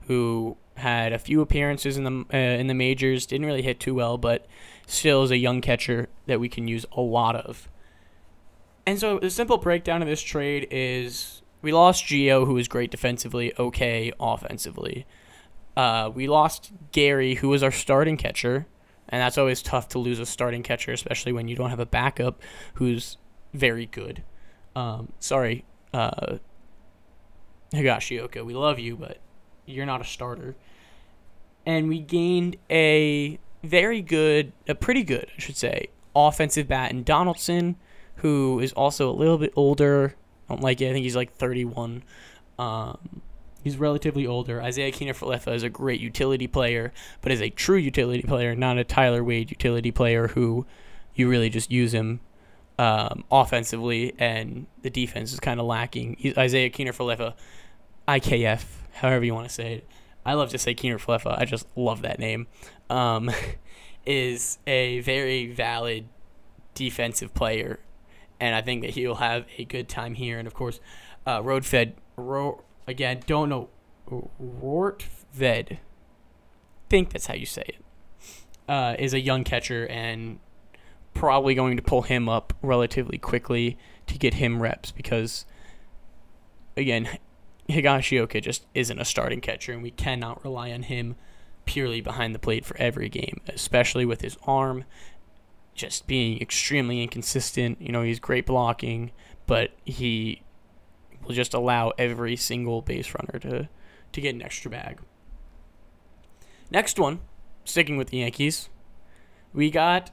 who 0.06 0.56
had 0.76 1.12
a 1.12 1.18
few 1.18 1.40
appearances 1.40 1.96
in 1.96 2.04
the 2.04 2.24
uh, 2.32 2.36
in 2.36 2.66
the 2.66 2.74
majors, 2.74 3.26
didn't 3.26 3.46
really 3.46 3.62
hit 3.62 3.80
too 3.80 3.94
well, 3.94 4.18
but 4.18 4.46
still 4.86 5.22
is 5.22 5.30
a 5.30 5.36
young 5.36 5.60
catcher 5.60 6.08
that 6.26 6.40
we 6.40 6.48
can 6.48 6.68
use 6.68 6.86
a 6.92 7.00
lot 7.00 7.36
of. 7.36 7.68
And 8.86 8.98
so 8.98 9.18
the 9.18 9.30
simple 9.30 9.58
breakdown 9.58 10.02
of 10.02 10.08
this 10.08 10.22
trade 10.22 10.66
is 10.70 11.42
we 11.60 11.72
lost 11.72 12.04
Gio, 12.04 12.46
who 12.46 12.54
was 12.54 12.66
great 12.66 12.90
defensively, 12.90 13.52
okay 13.58 14.12
offensively. 14.18 15.06
Uh, 15.76 16.10
we 16.14 16.28
lost 16.28 16.72
Gary, 16.92 17.36
who 17.36 17.48
was 17.48 17.62
our 17.62 17.70
starting 17.70 18.16
catcher, 18.16 18.66
and 19.08 19.20
that's 19.20 19.38
always 19.38 19.62
tough 19.62 19.88
to 19.88 19.98
lose 19.98 20.18
a 20.18 20.26
starting 20.26 20.62
catcher, 20.62 20.92
especially 20.92 21.32
when 21.32 21.48
you 21.48 21.56
don't 21.56 21.70
have 21.70 21.80
a 21.80 21.86
backup 21.86 22.40
who's 22.74 23.16
very 23.54 23.86
good. 23.86 24.22
Um, 24.74 25.12
sorry, 25.18 25.64
uh, 25.92 26.38
Higashioka, 27.72 28.44
we 28.44 28.54
love 28.54 28.78
you, 28.78 28.96
but 28.96 29.18
you're 29.66 29.86
not 29.86 30.00
a 30.00 30.04
starter. 30.04 30.56
And 31.64 31.88
we 31.88 32.00
gained 32.00 32.56
a 32.70 33.38
very 33.62 34.02
good, 34.02 34.52
a 34.68 34.74
pretty 34.74 35.02
good, 35.02 35.30
I 35.36 35.40
should 35.40 35.56
say, 35.56 35.88
offensive 36.14 36.68
bat 36.68 36.90
in 36.90 37.04
Donaldson, 37.04 37.76
who 38.16 38.60
is 38.60 38.72
also 38.72 39.08
a 39.10 39.12
little 39.12 39.38
bit 39.38 39.52
older. 39.56 40.16
I 40.48 40.54
don't 40.54 40.62
like 40.62 40.80
it. 40.80 40.90
I 40.90 40.92
think 40.92 41.04
he's 41.04 41.16
like 41.16 41.32
31. 41.34 42.02
Um, 42.58 43.22
he's 43.62 43.76
relatively 43.76 44.26
older. 44.26 44.60
Isaiah 44.62 44.92
Kiner-Falefa 44.92 45.54
is 45.54 45.62
a 45.62 45.68
great 45.68 46.00
utility 46.00 46.46
player, 46.46 46.92
but 47.20 47.32
is 47.32 47.40
a 47.40 47.50
true 47.50 47.76
utility 47.76 48.22
player, 48.22 48.54
not 48.54 48.78
a 48.78 48.84
Tyler 48.84 49.22
Wade 49.22 49.50
utility 49.50 49.90
player 49.90 50.28
who 50.28 50.66
you 51.14 51.28
really 51.28 51.50
just 51.50 51.70
use 51.70 51.92
him 51.92 52.20
um, 52.78 53.24
offensively, 53.30 54.14
and 54.18 54.66
the 54.82 54.90
defense 54.90 55.32
is 55.32 55.40
kind 55.40 55.60
of 55.60 55.66
lacking. 55.66 56.16
Isaiah 56.36 56.70
Kiner-Falefa, 56.70 57.34
IKF, 58.08 58.64
however 58.94 59.24
you 59.24 59.34
want 59.34 59.48
to 59.48 59.54
say 59.54 59.74
it. 59.74 59.88
I 60.24 60.34
love 60.34 60.50
to 60.50 60.58
say 60.58 60.74
Kiner-Falefa. 60.74 61.38
I 61.38 61.44
just 61.44 61.66
love 61.76 62.02
that 62.02 62.18
name. 62.18 62.46
Um, 62.90 63.30
is 64.06 64.58
a 64.66 65.00
very 65.00 65.52
valid 65.52 66.08
defensive 66.74 67.34
player, 67.34 67.78
and 68.40 68.54
I 68.54 68.62
think 68.62 68.82
that 68.82 68.90
he'll 68.90 69.16
have 69.16 69.46
a 69.58 69.64
good 69.64 69.88
time 69.88 70.14
here. 70.14 70.38
And 70.38 70.48
of 70.48 70.54
course, 70.54 70.80
uh, 71.26 71.40
Roadfed, 71.40 71.92
Ro- 72.16 72.64
again, 72.86 73.20
don't 73.26 73.48
know, 73.48 73.68
Rortved, 74.10 75.78
think 76.88 77.10
that's 77.10 77.26
how 77.26 77.34
you 77.34 77.46
say 77.46 77.64
it. 77.66 77.84
Uh, 78.68 78.94
is 78.98 79.12
a 79.12 79.20
young 79.20 79.44
catcher 79.44 79.86
and 79.88 80.38
probably 81.14 81.54
going 81.54 81.76
to 81.76 81.82
pull 81.82 82.02
him 82.02 82.28
up 82.28 82.52
relatively 82.62 83.18
quickly 83.18 83.76
to 84.06 84.18
get 84.18 84.34
him 84.34 84.62
reps 84.62 84.90
because, 84.92 85.44
again, 86.76 87.08
Higashioka 87.68 88.42
just 88.42 88.66
isn't 88.74 88.98
a 88.98 89.04
starting 89.04 89.40
catcher, 89.40 89.72
and 89.72 89.82
we 89.82 89.90
cannot 89.90 90.42
rely 90.44 90.72
on 90.72 90.84
him 90.84 91.16
purely 91.64 92.00
behind 92.00 92.34
the 92.34 92.38
plate 92.38 92.64
for 92.64 92.76
every 92.76 93.08
game, 93.08 93.40
especially 93.48 94.04
with 94.04 94.20
his 94.20 94.36
arm 94.46 94.84
just 95.74 96.06
being 96.06 96.40
extremely 96.40 97.02
inconsistent. 97.02 97.80
You 97.80 97.92
know, 97.92 98.02
he's 98.02 98.20
great 98.20 98.46
blocking, 98.46 99.12
but 99.46 99.70
he 99.84 100.42
will 101.24 101.34
just 101.34 101.54
allow 101.54 101.92
every 101.98 102.36
single 102.36 102.82
base 102.82 103.14
runner 103.14 103.38
to, 103.40 103.68
to 104.12 104.20
get 104.20 104.34
an 104.34 104.42
extra 104.42 104.70
bag. 104.70 105.00
Next 106.70 106.98
one, 106.98 107.20
sticking 107.64 107.96
with 107.96 108.08
the 108.08 108.18
Yankees, 108.18 108.68
we 109.52 109.70
got 109.70 110.10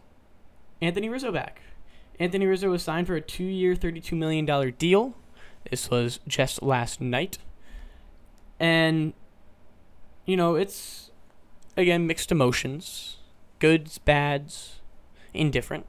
Anthony 0.81 1.09
Rizzo 1.09 1.31
back. 1.31 1.61
Anthony 2.19 2.45
Rizzo 2.45 2.69
was 2.69 2.83
signed 2.83 3.07
for 3.07 3.15
a 3.15 3.21
two 3.21 3.45
year, 3.45 3.75
$32 3.75 4.11
million 4.13 4.45
deal. 4.77 5.15
This 5.69 5.89
was 5.89 6.19
just 6.27 6.61
last 6.61 6.99
night. 6.99 7.37
And, 8.59 9.13
you 10.25 10.35
know, 10.35 10.55
it's, 10.55 11.11
again, 11.77 12.05
mixed 12.07 12.31
emotions 12.31 13.17
goods, 13.59 13.97
bads, 13.97 14.79
indifferent. 15.33 15.85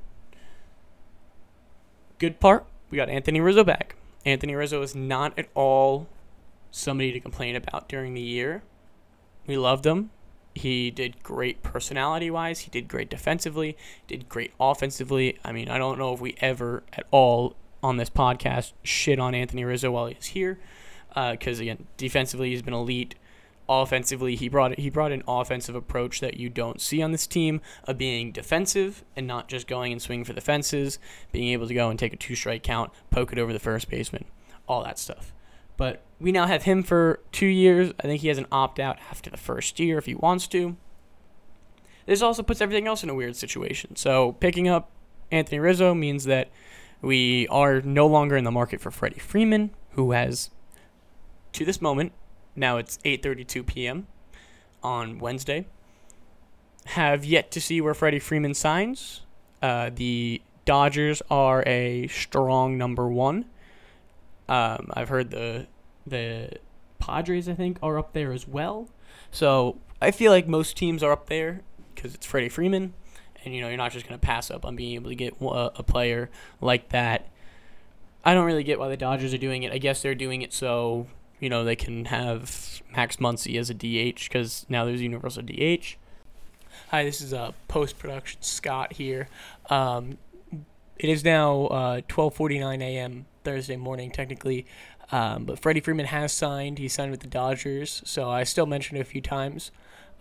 Good 2.18 2.40
part, 2.40 2.66
we 2.90 2.96
got 2.96 3.08
Anthony 3.08 3.40
Rizzo 3.40 3.64
back. 3.64 3.94
Anthony 4.24 4.54
Rizzo 4.54 4.82
is 4.82 4.94
not 4.94 5.38
at 5.38 5.48
all 5.54 6.06
somebody 6.70 7.12
to 7.12 7.20
complain 7.20 7.56
about 7.56 7.88
during 7.88 8.14
the 8.14 8.20
year. 8.20 8.62
We 9.46 9.56
loved 9.56 9.86
him. 9.86 10.10
He 10.54 10.90
did 10.90 11.22
great 11.22 11.62
personality 11.62 12.30
wise. 12.30 12.60
He 12.60 12.70
did 12.70 12.88
great 12.88 13.08
defensively, 13.08 13.76
did 14.06 14.28
great 14.28 14.52
offensively. 14.58 15.38
I 15.44 15.52
mean, 15.52 15.68
I 15.68 15.78
don't 15.78 15.98
know 15.98 16.12
if 16.12 16.20
we 16.20 16.34
ever 16.40 16.82
at 16.92 17.06
all 17.10 17.54
on 17.82 17.96
this 17.96 18.10
podcast 18.10 18.72
shit 18.82 19.18
on 19.18 19.34
Anthony 19.34 19.64
Rizzo 19.64 19.90
while 19.90 20.06
he's 20.06 20.26
here. 20.26 20.58
Because, 21.08 21.60
uh, 21.60 21.62
again, 21.62 21.86
defensively, 21.96 22.50
he's 22.50 22.62
been 22.62 22.74
elite. 22.74 23.14
Offensively, 23.72 24.34
he 24.34 24.48
brought 24.48 24.76
he 24.80 24.90
brought 24.90 25.12
an 25.12 25.22
offensive 25.28 25.76
approach 25.76 26.18
that 26.18 26.36
you 26.36 26.48
don't 26.48 26.80
see 26.80 27.00
on 27.00 27.12
this 27.12 27.24
team 27.24 27.60
of 27.84 27.96
being 27.96 28.32
defensive 28.32 29.04
and 29.14 29.28
not 29.28 29.46
just 29.46 29.68
going 29.68 29.92
and 29.92 30.02
swinging 30.02 30.24
for 30.24 30.32
the 30.32 30.40
fences, 30.40 30.98
being 31.30 31.50
able 31.50 31.68
to 31.68 31.74
go 31.74 31.88
and 31.88 31.96
take 31.96 32.12
a 32.12 32.16
two 32.16 32.34
strike 32.34 32.64
count, 32.64 32.90
poke 33.10 33.32
it 33.32 33.38
over 33.38 33.52
the 33.52 33.60
first 33.60 33.88
baseman, 33.88 34.24
all 34.66 34.82
that 34.82 34.98
stuff. 34.98 35.32
But 35.76 36.02
we 36.18 36.32
now 36.32 36.48
have 36.48 36.64
him 36.64 36.82
for 36.82 37.20
two 37.30 37.46
years. 37.46 37.92
I 38.00 38.02
think 38.02 38.22
he 38.22 38.28
has 38.28 38.38
an 38.38 38.48
opt 38.50 38.80
out 38.80 38.98
after 39.08 39.30
the 39.30 39.36
first 39.36 39.78
year 39.78 39.98
if 39.98 40.06
he 40.06 40.16
wants 40.16 40.48
to. 40.48 40.76
This 42.06 42.22
also 42.22 42.42
puts 42.42 42.60
everything 42.60 42.88
else 42.88 43.04
in 43.04 43.08
a 43.08 43.14
weird 43.14 43.36
situation. 43.36 43.94
So 43.94 44.32
picking 44.32 44.66
up 44.66 44.90
Anthony 45.30 45.60
Rizzo 45.60 45.94
means 45.94 46.24
that 46.24 46.50
we 47.02 47.46
are 47.46 47.80
no 47.82 48.08
longer 48.08 48.36
in 48.36 48.42
the 48.42 48.50
market 48.50 48.80
for 48.80 48.90
Freddie 48.90 49.20
Freeman, 49.20 49.70
who 49.90 50.10
has, 50.10 50.50
to 51.52 51.64
this 51.64 51.80
moment, 51.80 52.10
now 52.60 52.76
it's 52.76 52.98
8:32 52.98 53.66
p.m. 53.66 54.06
on 54.82 55.18
Wednesday. 55.18 55.66
Have 56.84 57.24
yet 57.24 57.50
to 57.52 57.60
see 57.60 57.80
where 57.80 57.94
Freddie 57.94 58.18
Freeman 58.18 58.54
signs. 58.54 59.22
Uh, 59.60 59.90
the 59.92 60.40
Dodgers 60.64 61.22
are 61.30 61.64
a 61.66 62.06
strong 62.08 62.78
number 62.78 63.08
one. 63.08 63.46
Um, 64.48 64.90
I've 64.92 65.08
heard 65.08 65.30
the 65.30 65.66
the 66.06 66.58
Padres, 66.98 67.48
I 67.48 67.54
think, 67.54 67.78
are 67.82 67.98
up 67.98 68.12
there 68.12 68.32
as 68.32 68.46
well. 68.46 68.88
So 69.30 69.78
I 70.00 70.10
feel 70.10 70.30
like 70.30 70.46
most 70.46 70.76
teams 70.76 71.02
are 71.02 71.12
up 71.12 71.28
there 71.28 71.62
because 71.94 72.14
it's 72.14 72.26
Freddie 72.26 72.48
Freeman, 72.50 72.92
and 73.44 73.54
you 73.54 73.62
know 73.62 73.68
you're 73.68 73.78
not 73.78 73.92
just 73.92 74.06
gonna 74.06 74.18
pass 74.18 74.50
up 74.50 74.64
on 74.64 74.76
being 74.76 74.94
able 74.94 75.08
to 75.08 75.16
get 75.16 75.34
a, 75.40 75.72
a 75.76 75.82
player 75.82 76.30
like 76.60 76.90
that. 76.90 77.26
I 78.22 78.34
don't 78.34 78.44
really 78.44 78.64
get 78.64 78.78
why 78.78 78.88
the 78.88 78.98
Dodgers 78.98 79.32
are 79.32 79.38
doing 79.38 79.62
it. 79.62 79.72
I 79.72 79.78
guess 79.78 80.02
they're 80.02 80.14
doing 80.14 80.42
it 80.42 80.52
so 80.52 81.06
you 81.40 81.48
know, 81.48 81.64
they 81.64 81.76
can 81.76 82.04
have 82.06 82.82
Max 82.94 83.16
Muncy 83.16 83.58
as 83.58 83.70
a 83.70 83.74
DH 83.74 84.24
because 84.24 84.66
now 84.68 84.84
there's 84.84 85.00
universal 85.00 85.42
DH. 85.42 85.96
Hi, 86.90 87.02
this 87.02 87.20
is 87.20 87.32
a 87.32 87.40
uh, 87.40 87.52
post 87.66 87.98
production 87.98 88.42
Scott 88.42 88.92
here. 88.92 89.28
Um, 89.70 90.18
it 90.98 91.08
is 91.08 91.24
now 91.24 91.66
uh, 91.66 92.00
12:49 92.02 92.82
a.m. 92.82 93.26
Thursday 93.42 93.76
morning, 93.76 94.10
technically, 94.10 94.66
um, 95.10 95.44
but 95.44 95.58
Freddie 95.58 95.80
Freeman 95.80 96.06
has 96.06 96.32
signed. 96.32 96.78
He 96.78 96.88
signed 96.88 97.10
with 97.10 97.20
the 97.20 97.26
Dodgers, 97.26 98.02
so 98.04 98.30
I 98.30 98.44
still 98.44 98.66
mentioned 98.66 98.98
it 98.98 99.02
a 99.02 99.04
few 99.04 99.22
times 99.22 99.70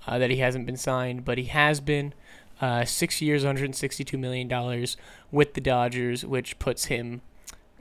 uh, 0.07 0.17
that 0.19 0.29
he 0.29 0.37
hasn't 0.37 0.65
been 0.65 0.77
signed, 0.77 1.25
but 1.25 1.37
he 1.37 1.45
has 1.45 1.79
been. 1.79 2.13
Uh, 2.61 2.83
six 2.83 3.21
years, 3.21 3.43
162 3.43 4.17
million 4.17 4.45
dollars 4.45 4.97
with 5.31 5.53
the 5.53 5.61
Dodgers, 5.61 6.25
which 6.25 6.59
puts 6.59 6.85
him 6.85 7.21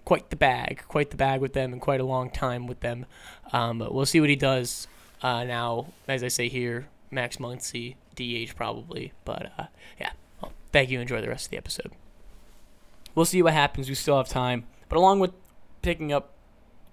quite 0.09 0.31
the 0.31 0.37
bag, 0.37 0.83
quite 0.89 1.11
the 1.11 1.19
bag 1.19 1.39
with 1.39 1.53
them, 1.53 1.71
and 1.71 1.83
quite 1.83 2.01
a 2.01 2.05
long 2.05 2.31
time 2.31 2.67
with 2.67 2.81
them. 2.81 3.05
Um, 3.53 3.79
but 3.79 3.93
we'll 3.93 4.07
see 4.07 4.23
what 4.23 4.31
he 4.31 4.37
does 4.37 4.89
uh, 5.21 5.45
now. 5.45 5.89
As 6.09 6.25
I 6.25 6.29
say 6.29 6.49
here, 6.49 6.89
Max 7.11 7.37
Muncy, 7.37 7.97
DH 8.17 8.57
probably. 8.57 9.13
But 9.27 9.53
uh, 9.59 9.67
yeah, 10.01 10.13
well, 10.41 10.55
thank 10.73 10.89
you. 10.89 10.99
Enjoy 10.99 11.21
the 11.21 11.29
rest 11.29 11.49
of 11.49 11.51
the 11.51 11.59
episode. 11.59 11.93
We'll 13.15 13.27
see 13.27 13.43
what 13.43 13.53
happens. 13.53 13.91
We 13.91 13.95
still 13.95 14.17
have 14.17 14.31
time. 14.31 14.65
But 14.89 14.97
along 14.97 15.21
with 15.21 15.33
picking 15.83 16.11
up 16.11 16.33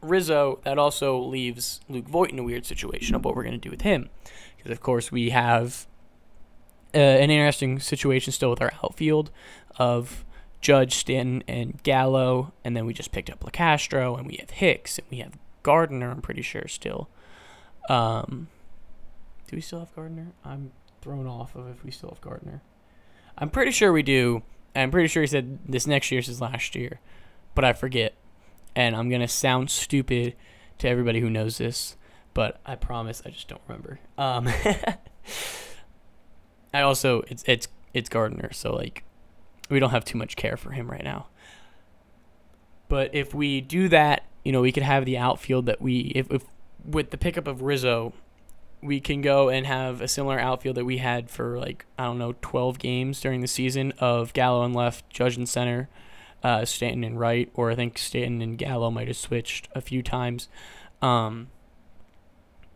Rizzo, 0.02 0.60
that 0.66 0.78
also 0.78 1.18
leaves 1.18 1.80
Luke 1.88 2.10
Voit 2.10 2.32
in 2.32 2.40
a 2.40 2.44
weird 2.44 2.66
situation 2.66 3.16
of 3.16 3.24
what 3.24 3.34
we're 3.34 3.44
going 3.44 3.58
to 3.58 3.58
do 3.58 3.72
with 3.72 3.84
him. 3.84 4.10
Because, 4.58 4.74
of 4.74 4.82
course, 4.82 5.10
we 5.10 5.30
have 5.30 5.88
uh, 6.94 6.98
an 6.98 7.32
interesting 7.32 7.80
situation 7.80 8.34
still 8.34 8.50
with 8.50 8.62
our 8.62 8.74
outfield 8.84 9.32
of 9.78 10.26
Judge, 10.66 10.96
Stanton, 10.96 11.44
and 11.48 11.84
Gallo, 11.84 12.52
and 12.64 12.76
then 12.76 12.88
we 12.88 12.94
just 12.96 13.12
picked 13.12 13.30
up 13.30 13.42
Locastro, 13.42 14.18
and 14.18 14.26
we 14.26 14.38
have 14.38 14.50
Hicks, 14.50 14.98
and 14.98 15.06
we 15.12 15.18
have 15.18 15.38
Gardner. 15.62 16.10
I'm 16.10 16.24
pretty 16.24 16.42
sure 16.42 16.68
still. 16.68 17.08
Um, 17.88 18.48
do 19.48 19.56
we 19.56 19.62
still 19.62 19.78
have 19.78 19.96
Gardner? 19.96 20.32
I'm 20.44 20.72
thrown 21.04 21.28
off 21.28 21.56
of 21.56 21.68
if 21.68 21.86
we 21.86 21.92
still 21.92 22.10
have 22.10 22.20
Gardner. 22.20 22.64
I'm 23.38 23.52
pretty 23.52 23.70
sure 23.70 23.94
we 23.94 24.02
do. 24.02 24.42
I'm 24.76 24.90
pretty 24.90 25.08
sure 25.08 25.22
he 25.22 25.28
said 25.28 25.60
this 25.68 25.86
next 25.86 26.12
year's 26.12 26.26
his 26.26 26.42
last 26.42 26.74
year, 26.74 27.00
but 27.54 27.64
I 27.64 27.74
forget, 27.74 28.16
and 28.76 28.96
I'm 28.96 29.08
gonna 29.08 29.28
sound 29.28 29.70
stupid 29.70 30.36
to 30.80 30.90
everybody 30.90 31.20
who 31.20 31.30
knows 31.30 31.60
this, 31.60 31.96
but 32.34 32.60
I 32.66 32.74
promise 32.74 33.22
I 33.24 33.30
just 33.30 33.48
don't 33.48 33.62
remember. 33.68 34.00
Um, 34.18 34.50
I 36.74 36.82
also 36.82 37.22
it's 37.28 37.44
it's 37.46 37.68
it's 37.94 38.10
Gardner, 38.10 38.52
so 38.52 38.76
like 38.76 39.04
we 39.70 39.80
don't 39.80 39.92
have 39.92 40.06
too 40.06 40.18
much 40.18 40.36
care 40.36 40.58
for 40.58 40.72
him 40.72 40.90
right 40.90 41.04
now. 41.04 41.28
But 42.88 43.14
if 43.16 43.34
we 43.34 43.62
do 43.62 43.90
that, 43.90 44.26
you 44.44 44.52
know, 44.52 44.62
we 44.62 44.72
could 44.72 44.84
have 44.84 45.06
the 45.06 45.18
outfield 45.18 45.66
that 45.66 45.82
we 45.82 46.12
if, 46.16 46.32
if 46.32 46.44
with 46.86 47.10
the 47.10 47.18
pickup 47.18 47.48
of 47.48 47.62
Rizzo, 47.62 48.14
we 48.82 49.00
can 49.00 49.22
go 49.22 49.50
and 49.50 49.66
have 49.66 50.02
a 50.02 50.08
similar 50.08 50.40
outfield 50.40 50.76
that 50.78 50.86
we 50.86 50.98
had 50.98 51.30
for 51.30 51.58
like 51.58 51.86
I 51.98 52.06
don't 52.06 52.20
know 52.20 52.36
12 52.42 52.78
games 52.78 53.20
during 53.20 53.42
the 53.42 53.48
season 53.48 53.94
of 54.00 54.34
Gallo 54.34 54.64
and 54.64 54.76
left, 54.76 55.10
Judge 55.10 55.36
and 55.38 55.50
center, 55.50 55.90
uh, 56.44 56.66
Stanton 56.66 57.04
and 57.04 57.20
right, 57.20 57.50
or 57.56 57.72
I 57.72 57.76
think 57.76 57.98
Stanton 57.98 58.42
and 58.42 58.58
Gallo 58.58 58.92
might 58.92 59.08
have 59.08 59.18
switched 59.18 59.68
a 59.74 59.82
few 59.82 60.04
times, 60.04 60.48
um, 61.02 61.48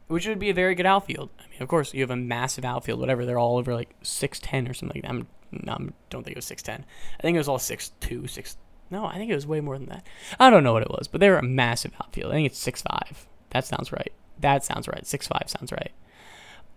which 0.07 0.27
would 0.27 0.39
be 0.39 0.49
a 0.49 0.55
very 0.55 0.73
good 0.73 0.87
outfield. 0.87 1.29
I 1.39 1.47
mean, 1.51 1.61
of 1.61 1.67
course, 1.67 1.93
you 1.93 2.01
have 2.01 2.09
a 2.09 2.15
massive 2.15 2.65
outfield, 2.65 2.99
whatever. 2.99 3.25
They're 3.25 3.37
all 3.37 3.57
over 3.57 3.75
like 3.75 3.93
6'10 4.01 4.67
or 4.67 4.73
something 4.73 4.95
like 4.95 5.03
that. 5.03 5.09
I'm 5.09 5.27
no, 5.51 5.73
I 5.73 5.77
don't 6.09 6.23
think 6.23 6.35
it 6.35 6.35
was 6.35 6.45
6'10. 6.45 6.83
I 7.17 7.21
think 7.21 7.35
it 7.35 7.39
was 7.39 7.47
all 7.47 7.57
6'2, 7.57 8.29
6. 8.29 8.57
No, 8.91 9.05
I 9.05 9.15
think 9.15 9.31
it 9.31 9.35
was 9.35 9.45
way 9.47 9.61
more 9.61 9.77
than 9.77 9.89
that. 9.89 10.05
I 10.39 10.49
don't 10.49 10.63
know 10.63 10.73
what 10.73 10.81
it 10.81 10.89
was, 10.89 11.07
but 11.07 11.21
they 11.21 11.29
were 11.29 11.37
a 11.37 11.43
massive 11.43 11.93
outfield. 12.01 12.31
I 12.31 12.35
think 12.35 12.47
it's 12.47 12.63
6'5. 12.65 13.25
That 13.51 13.65
sounds 13.65 13.91
right. 13.91 14.11
That 14.39 14.63
sounds 14.63 14.87
right. 14.87 15.03
6'5 15.03 15.49
sounds 15.49 15.71
right. 15.71 15.91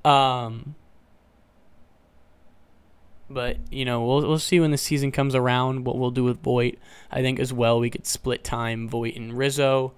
Um, 0.05 0.75
But 3.31 3.57
you 3.71 3.85
know, 3.85 4.05
we'll 4.05 4.27
we'll 4.29 4.39
see 4.39 4.61
when 4.61 4.73
the 4.73 4.79
season 4.79 5.11
comes 5.11 5.35
around 5.35 5.85
what 5.87 5.97
we'll 5.97 6.11
do 6.11 6.25
with 6.25 6.43
Voit. 6.43 6.79
I 7.11 7.23
think 7.23 7.41
as 7.41 7.53
well 7.53 7.81
we 7.81 7.89
could 7.89 8.07
split 8.07 8.45
time 8.45 8.89
Voit 8.89 9.17
and 9.17 9.33
Rizzo 9.37 9.95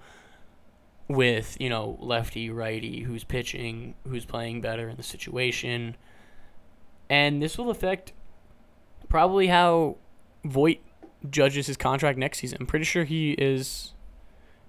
with 1.07 1.57
you 1.59 1.69
know 1.69 1.97
lefty 1.99 2.49
righty 2.49 3.01
who's 3.01 3.23
pitching 3.23 3.93
who's 4.07 4.25
playing 4.25 4.61
better 4.61 4.89
in 4.89 4.97
the 4.97 5.03
situation 5.03 5.95
and 7.11 7.41
this 7.43 7.59
will 7.59 7.69
affect 7.69 8.11
probably 9.15 9.47
how 9.47 9.95
Voit 10.43 10.79
judges 11.29 11.67
his 11.67 11.77
contract 11.77 12.19
next 12.19 12.39
season. 12.39 12.57
I'm 12.59 12.65
pretty 12.65 12.83
sure 12.83 13.05
he 13.05 13.31
is. 13.31 13.93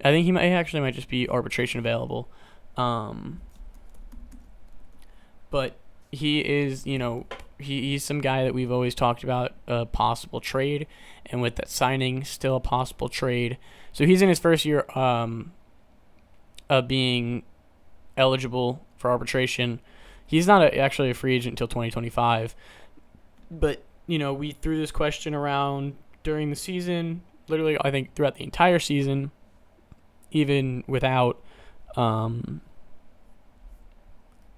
I 0.05 0.13
think 0.13 0.25
he 0.25 0.31
might 0.31 0.51
actually 0.51 0.83
might 0.83 0.95
just 0.95 1.09
be 1.09 1.29
arbitration 1.29 1.81
available, 1.81 2.29
um, 2.77 3.41
but 5.51 5.75
he 6.13 6.39
is 6.39 6.87
you 6.87 6.97
know 6.97 7.27
he, 7.59 7.91
he's 7.91 8.05
some 8.05 8.21
guy 8.21 8.45
that 8.45 8.55
we've 8.55 8.71
always 8.71 8.95
talked 8.95 9.25
about 9.25 9.51
a 9.67 9.85
possible 9.85 10.41
trade, 10.41 10.87
and 11.27 11.43
with 11.43 11.57
that 11.57 11.69
signing, 11.69 12.23
still 12.23 12.55
a 12.55 12.61
possible 12.61 13.09
trade. 13.09 13.59
So 13.93 14.07
he's 14.07 14.23
in 14.23 14.29
his 14.29 14.39
first 14.39 14.65
year 14.65 14.87
um, 14.97 15.55
of 16.71 16.87
being 16.87 17.43
eligible 18.17 18.87
for 18.97 19.11
arbitration. 19.11 19.81
He's 20.25 20.47
not 20.47 20.63
a, 20.63 20.79
actually 20.79 21.11
a 21.11 21.15
free 21.15 21.35
agent 21.35 21.55
until 21.55 21.67
2025, 21.67 22.55
but 23.51 23.83
you 24.07 24.19
know 24.19 24.33
we 24.33 24.53
threw 24.53 24.79
this 24.79 24.91
question 24.91 25.35
around 25.35 25.95
during 26.23 26.51
the 26.51 26.57
season, 26.57 27.23
literally 27.49 27.77
I 27.81 27.91
think 27.91 28.15
throughout 28.15 28.37
the 28.37 28.45
entire 28.45 28.79
season, 28.79 29.31
even 30.31 30.85
without 30.87 31.43
um, 31.97 32.61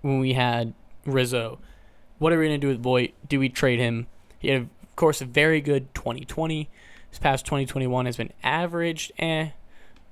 when 0.03 0.19
we 0.21 0.35
had 0.35 0.75
Rizzo. 1.05 1.59
What 2.19 2.33
are 2.33 2.39
we 2.39 2.47
gonna 2.47 2.59
do 2.59 2.69
with 2.69 2.83
Voit? 2.83 3.15
Do 3.29 3.39
we 3.39 3.49
trade 3.49 3.79
him? 3.79 4.07
He 4.39 4.49
had, 4.49 4.63
of 4.63 4.97
course, 4.97 5.21
a 5.21 5.25
very 5.25 5.61
good 5.61 5.95
2020. 5.95 6.69
His 7.11 7.19
past 7.19 7.47
2021 7.47 8.07
has 8.07 8.17
been 8.17 8.33
averaged, 8.43 9.13
eh. 9.19 9.51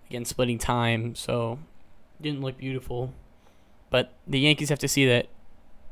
Again, 0.09 0.25
splitting 0.25 0.59
time, 0.59 1.15
so 1.15 1.59
didn't 2.21 2.43
look 2.43 2.57
beautiful. 2.59 3.13
But 3.91 4.15
the 4.27 4.39
Yankees 4.39 4.69
have 4.69 4.79
to 4.81 4.89
see 4.89 5.07
that 5.07 5.27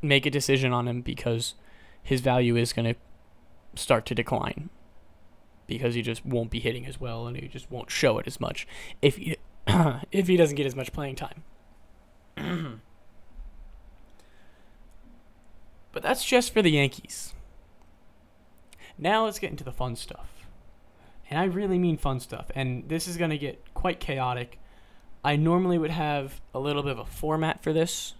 make 0.01 0.25
a 0.25 0.29
decision 0.29 0.71
on 0.71 0.87
him 0.87 1.01
because 1.01 1.55
his 2.01 2.21
value 2.21 2.55
is 2.55 2.71
going 2.71 2.85
to 2.85 2.99
start 3.75 4.05
to 4.07 4.15
decline 4.15 4.69
because 5.67 5.95
he 5.95 6.01
just 6.01 6.25
won't 6.25 6.51
be 6.51 6.59
hitting 6.59 6.85
as 6.85 6.99
well 6.99 7.27
and 7.27 7.37
he 7.37 7.47
just 7.47 7.69
won't 7.71 7.89
show 7.89 8.17
it 8.17 8.27
as 8.27 8.39
much 8.39 8.67
if 9.01 9.15
he 9.17 9.35
if 10.11 10.27
he 10.27 10.37
doesn't 10.37 10.55
get 10.55 10.65
as 10.65 10.75
much 10.75 10.93
playing 10.93 11.15
time. 11.15 11.43
but 15.91 16.03
that's 16.03 16.23
just 16.23 16.53
for 16.53 16.61
the 16.61 16.71
Yankees. 16.71 17.33
Now 18.97 19.25
let's 19.25 19.39
get 19.39 19.51
into 19.51 19.63
the 19.63 19.71
fun 19.71 19.95
stuff. 19.95 20.47
And 21.29 21.39
I 21.39 21.45
really 21.45 21.79
mean 21.79 21.97
fun 21.97 22.19
stuff. 22.19 22.51
And 22.55 22.87
this 22.87 23.07
is 23.07 23.17
going 23.17 23.31
to 23.31 23.37
get 23.37 23.73
quite 23.73 23.99
chaotic. 23.99 24.59
I 25.23 25.35
normally 25.35 25.77
would 25.77 25.91
have 25.91 26.39
a 26.53 26.59
little 26.59 26.83
bit 26.83 26.91
of 26.91 26.99
a 26.99 27.05
format 27.05 27.63
for 27.63 27.73
this 27.73 28.13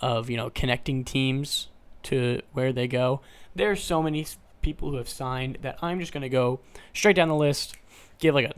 of 0.00 0.28
you 0.28 0.36
know 0.36 0.50
connecting 0.50 1.04
teams 1.04 1.68
to 2.04 2.42
where 2.52 2.72
they 2.72 2.88
go. 2.88 3.20
There 3.54 3.70
are 3.70 3.76
so 3.76 4.02
many 4.02 4.26
people 4.64 4.90
who 4.90 4.96
have 4.96 5.08
signed 5.08 5.58
that 5.62 5.78
I'm 5.82 6.00
just 6.00 6.12
gonna 6.12 6.28
go 6.28 6.60
straight 6.92 7.14
down 7.14 7.28
the 7.28 7.36
list, 7.36 7.76
give 8.18 8.34
like 8.34 8.46
a 8.46 8.54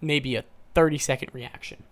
maybe 0.00 0.36
a 0.36 0.44
30 0.74 0.98
second 0.98 1.30
reaction. 1.32 1.82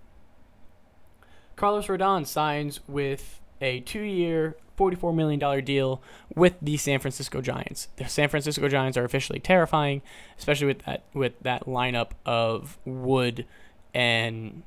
Carlos 1.56 1.86
Rodon 1.86 2.26
signs 2.26 2.80
with 2.86 3.40
a 3.60 3.80
two-year, 3.80 4.56
$44 4.76 5.14
million 5.14 5.64
deal 5.64 6.02
with 6.34 6.54
the 6.60 6.76
San 6.76 6.98
Francisco 6.98 7.40
Giants. 7.40 7.88
The 7.96 8.06
San 8.06 8.28
Francisco 8.28 8.68
Giants 8.68 8.98
are 8.98 9.04
officially 9.04 9.38
terrifying, 9.38 10.02
especially 10.36 10.66
with 10.66 10.82
that 10.84 11.04
with 11.14 11.38
that 11.40 11.64
lineup 11.64 12.10
of 12.26 12.78
Wood 12.84 13.46
and 13.94 14.62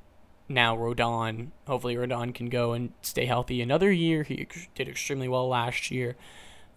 now 0.50 0.76
Rodon. 0.76 1.50
Hopefully, 1.68 1.96
Rodon 1.96 2.34
can 2.34 2.50
go 2.50 2.74
and 2.74 2.94
stay 3.02 3.26
healthy 3.26 3.62
another 3.62 3.92
year. 3.92 4.24
He 4.24 4.48
did 4.76 4.88
extremely 4.88 5.28
well 5.28 5.48
last 5.48 5.92
year. 5.92 6.16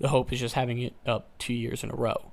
The 0.00 0.08
hope 0.08 0.32
is 0.32 0.40
just 0.40 0.54
having 0.54 0.80
it 0.80 0.94
up 1.06 1.28
two 1.38 1.54
years 1.54 1.84
in 1.84 1.90
a 1.90 1.94
row. 1.94 2.32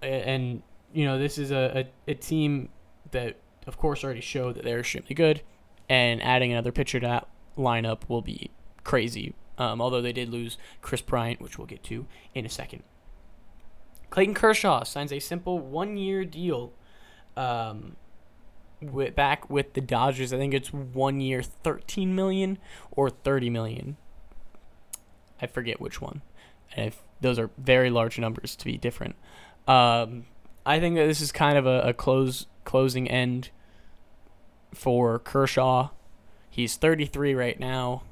And, 0.00 0.62
you 0.92 1.04
know, 1.04 1.18
this 1.18 1.36
is 1.36 1.50
a, 1.50 1.86
a, 2.06 2.12
a 2.12 2.14
team 2.14 2.68
that, 3.10 3.36
of 3.66 3.76
course, 3.76 4.04
already 4.04 4.20
showed 4.20 4.54
that 4.54 4.64
they're 4.64 4.80
extremely 4.80 5.14
good. 5.14 5.42
And 5.88 6.22
adding 6.22 6.52
another 6.52 6.72
pitcher 6.72 7.00
to 7.00 7.06
that 7.06 7.28
lineup 7.58 8.08
will 8.08 8.22
be 8.22 8.50
crazy. 8.84 9.34
Um, 9.58 9.80
although 9.82 10.00
they 10.00 10.12
did 10.12 10.30
lose 10.30 10.56
Kris 10.80 11.02
Bryant, 11.02 11.40
which 11.40 11.58
we'll 11.58 11.66
get 11.66 11.82
to 11.84 12.06
in 12.34 12.46
a 12.46 12.48
second. 12.48 12.82
Clayton 14.10 14.34
Kershaw 14.34 14.84
signs 14.84 15.12
a 15.12 15.18
simple 15.18 15.58
one 15.58 15.96
year 15.96 16.24
deal 16.24 16.72
um, 17.36 17.96
with, 18.80 19.14
back 19.14 19.50
with 19.50 19.74
the 19.74 19.80
Dodgers. 19.80 20.32
I 20.32 20.38
think 20.38 20.54
it's 20.54 20.72
one 20.72 21.20
year, 21.20 21.42
thirteen 21.42 22.14
million 22.14 22.58
or 22.90 23.10
thirty 23.10 23.50
million. 23.50 23.96
I 25.42 25.46
forget 25.46 25.80
which 25.80 26.00
one. 26.00 26.22
And 26.74 26.86
if 26.86 27.02
those 27.20 27.38
are 27.38 27.50
very 27.58 27.90
large 27.90 28.18
numbers 28.18 28.56
to 28.56 28.64
be 28.64 28.78
different. 28.78 29.16
Um, 29.68 30.24
I 30.64 30.80
think 30.80 30.96
that 30.96 31.06
this 31.06 31.20
is 31.20 31.32
kind 31.32 31.58
of 31.58 31.66
a, 31.66 31.80
a 31.82 31.92
close 31.92 32.46
closing 32.64 33.10
end 33.10 33.50
for 34.72 35.18
Kershaw. 35.18 35.90
He's 36.48 36.76
33 36.76 37.34
right 37.34 37.58
now. 37.58 38.04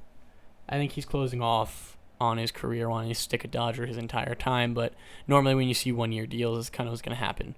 I 0.68 0.76
think 0.76 0.92
he's 0.92 1.04
closing 1.04 1.42
off 1.42 1.96
on 2.20 2.38
his 2.38 2.50
career 2.50 2.88
wanting 2.88 3.10
to 3.10 3.14
stick 3.14 3.44
a 3.44 3.48
Dodger 3.48 3.86
his 3.86 3.96
entire 3.96 4.34
time, 4.34 4.74
but 4.74 4.92
normally 5.26 5.54
when 5.54 5.68
you 5.68 5.74
see 5.74 5.90
one 5.90 6.12
year 6.12 6.26
deals, 6.26 6.58
this 6.58 6.70
kind 6.70 6.86
of 6.86 6.92
what's 6.92 7.02
going 7.02 7.16
to 7.16 7.24
happen. 7.24 7.56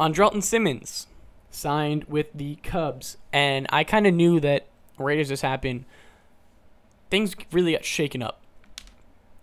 Andrelton 0.00 0.42
Simmons 0.42 1.06
signed 1.50 2.04
with 2.04 2.26
the 2.34 2.56
Cubs, 2.56 3.18
and 3.32 3.66
I 3.70 3.84
kind 3.84 4.06
of 4.06 4.14
knew 4.14 4.40
that 4.40 4.66
right 4.98 5.18
as 5.18 5.28
this 5.28 5.42
happened, 5.42 5.84
things 7.12 7.36
really 7.52 7.72
got 7.72 7.84
shaken 7.84 8.22
up 8.22 8.40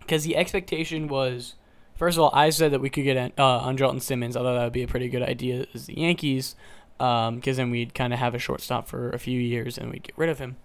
because 0.00 0.24
the 0.24 0.36
expectation 0.36 1.06
was. 1.06 1.54
First 1.94 2.16
of 2.16 2.24
all, 2.24 2.30
I 2.34 2.50
said 2.50 2.72
that 2.72 2.80
we 2.80 2.90
could 2.90 3.04
get 3.04 3.16
uh, 3.38 3.60
Andrelton 3.60 4.00
Simmons. 4.02 4.34
I 4.34 4.40
thought 4.40 4.54
that 4.54 4.64
would 4.64 4.72
be 4.72 4.82
a 4.82 4.88
pretty 4.88 5.08
good 5.08 5.22
idea 5.22 5.66
as 5.72 5.86
the 5.86 6.00
Yankees, 6.00 6.56
because 6.96 7.28
um, 7.28 7.40
then 7.42 7.70
we'd 7.70 7.94
kind 7.94 8.12
of 8.12 8.18
have 8.18 8.34
a 8.34 8.38
shortstop 8.38 8.88
for 8.88 9.10
a 9.10 9.18
few 9.18 9.38
years 9.38 9.78
and 9.78 9.90
we'd 9.90 10.02
get 10.02 10.18
rid 10.18 10.30
of 10.30 10.38
him. 10.38 10.56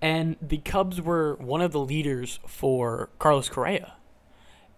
And 0.00 0.36
the 0.40 0.58
Cubs 0.58 1.00
were 1.00 1.34
one 1.34 1.60
of 1.60 1.72
the 1.72 1.78
leaders 1.78 2.40
for 2.46 3.10
Carlos 3.18 3.48
Correa. 3.50 3.92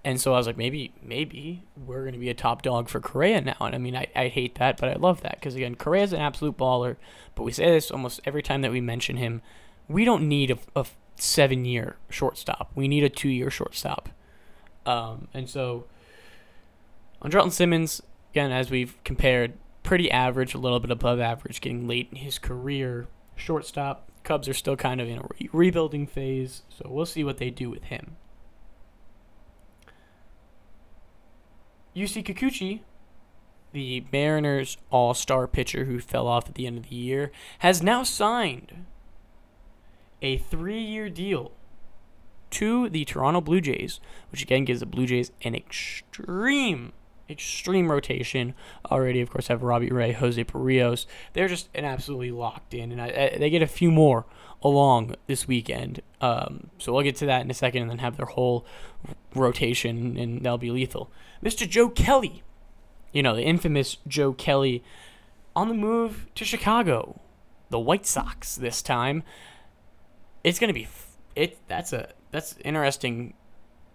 And 0.04 0.20
so 0.20 0.34
I 0.34 0.36
was 0.36 0.48
like, 0.48 0.56
maybe, 0.56 0.92
maybe 1.00 1.62
we're 1.76 2.02
going 2.02 2.12
to 2.14 2.18
be 2.18 2.28
a 2.28 2.34
top 2.34 2.62
dog 2.62 2.88
for 2.88 3.00
Correa 3.00 3.40
now. 3.40 3.56
And 3.60 3.74
I 3.74 3.78
mean, 3.78 3.96
I, 3.96 4.08
I 4.16 4.28
hate 4.28 4.56
that, 4.56 4.78
but 4.78 4.90
I 4.90 4.94
love 4.94 5.22
that 5.22 5.36
because, 5.36 5.54
again, 5.54 5.76
Correa's 5.76 6.12
an 6.12 6.20
absolute 6.20 6.58
baller. 6.58 6.96
But 7.36 7.44
we 7.44 7.52
say 7.52 7.70
this 7.70 7.90
almost 7.90 8.20
every 8.24 8.42
time 8.42 8.62
that 8.62 8.72
we 8.72 8.80
mention 8.80 9.16
him. 9.16 9.42
We 9.88 10.04
don't 10.04 10.28
need 10.28 10.50
a, 10.50 10.58
a 10.76 10.86
seven 11.16 11.64
year 11.64 11.96
shortstop, 12.10 12.70
we 12.74 12.88
need 12.88 13.04
a 13.04 13.08
two 13.08 13.28
year 13.28 13.50
shortstop. 13.50 14.10
Um, 14.86 15.28
and 15.34 15.48
so, 15.48 15.84
on 17.20 17.30
Andrelton 17.30 17.52
Simmons, 17.52 18.02
again, 18.32 18.52
as 18.52 18.70
we've 18.70 18.96
compared, 19.04 19.54
pretty 19.82 20.10
average, 20.10 20.54
a 20.54 20.58
little 20.58 20.80
bit 20.80 20.90
above 20.90 21.20
average, 21.20 21.60
getting 21.60 21.86
late 21.86 22.08
in 22.10 22.18
his 22.18 22.38
career. 22.38 23.06
Shortstop, 23.36 24.10
Cubs 24.24 24.48
are 24.48 24.54
still 24.54 24.76
kind 24.76 25.00
of 25.00 25.08
in 25.08 25.18
a 25.18 25.22
re- 25.22 25.50
rebuilding 25.52 26.06
phase, 26.06 26.62
so 26.68 26.86
we'll 26.88 27.06
see 27.06 27.24
what 27.24 27.38
they 27.38 27.50
do 27.50 27.70
with 27.70 27.84
him. 27.84 28.16
Yusei 31.94 32.24
Kikuchi, 32.24 32.80
the 33.72 34.04
Mariners 34.12 34.76
all 34.90 35.14
star 35.14 35.46
pitcher 35.46 35.84
who 35.84 36.00
fell 36.00 36.26
off 36.26 36.48
at 36.48 36.54
the 36.54 36.66
end 36.66 36.78
of 36.78 36.88
the 36.88 36.94
year, 36.94 37.30
has 37.60 37.82
now 37.82 38.02
signed 38.02 38.86
a 40.22 40.38
three 40.38 40.80
year 40.80 41.08
deal 41.08 41.52
to 42.50 42.88
the 42.88 43.04
Toronto 43.04 43.40
Blue 43.40 43.60
Jays, 43.60 44.00
which 44.30 44.42
again 44.42 44.64
gives 44.64 44.80
the 44.80 44.86
Blue 44.86 45.06
Jays 45.06 45.30
an 45.42 45.54
extreme, 45.54 46.92
extreme 47.28 47.90
rotation. 47.90 48.54
Already, 48.90 49.20
of 49.20 49.30
course, 49.30 49.48
have 49.48 49.62
Robbie 49.62 49.90
Ray, 49.90 50.12
Jose 50.12 50.42
Berrios. 50.44 51.06
They're 51.32 51.48
just 51.48 51.68
an 51.74 51.84
absolutely 51.84 52.30
locked 52.30 52.74
in, 52.74 52.92
and 52.92 53.00
I, 53.00 53.06
I, 53.06 53.38
they 53.38 53.50
get 53.50 53.62
a 53.62 53.66
few 53.66 53.90
more 53.90 54.24
along 54.62 55.14
this 55.26 55.46
weekend. 55.46 56.00
Um, 56.20 56.70
so 56.78 56.92
we'll 56.92 57.02
get 57.02 57.16
to 57.16 57.26
that 57.26 57.42
in 57.42 57.50
a 57.50 57.54
second, 57.54 57.82
and 57.82 57.90
then 57.90 57.98
have 57.98 58.16
their 58.16 58.26
whole 58.26 58.66
rotation, 59.34 60.16
and 60.16 60.42
they'll 60.42 60.58
be 60.58 60.70
lethal. 60.70 61.10
Mr. 61.44 61.68
Joe 61.68 61.88
Kelly, 61.88 62.42
you 63.12 63.22
know, 63.22 63.36
the 63.36 63.42
infamous 63.42 63.98
Joe 64.06 64.32
Kelly, 64.32 64.82
on 65.54 65.68
the 65.68 65.74
move 65.74 66.26
to 66.34 66.44
Chicago, 66.44 67.20
the 67.70 67.78
White 67.78 68.06
Sox 68.06 68.56
this 68.56 68.80
time. 68.80 69.22
It's 70.44 70.58
gonna 70.58 70.72
be 70.72 70.88
it. 71.34 71.58
That's 71.68 71.92
a 71.92 72.10
that's 72.30 72.56
interesting 72.64 73.34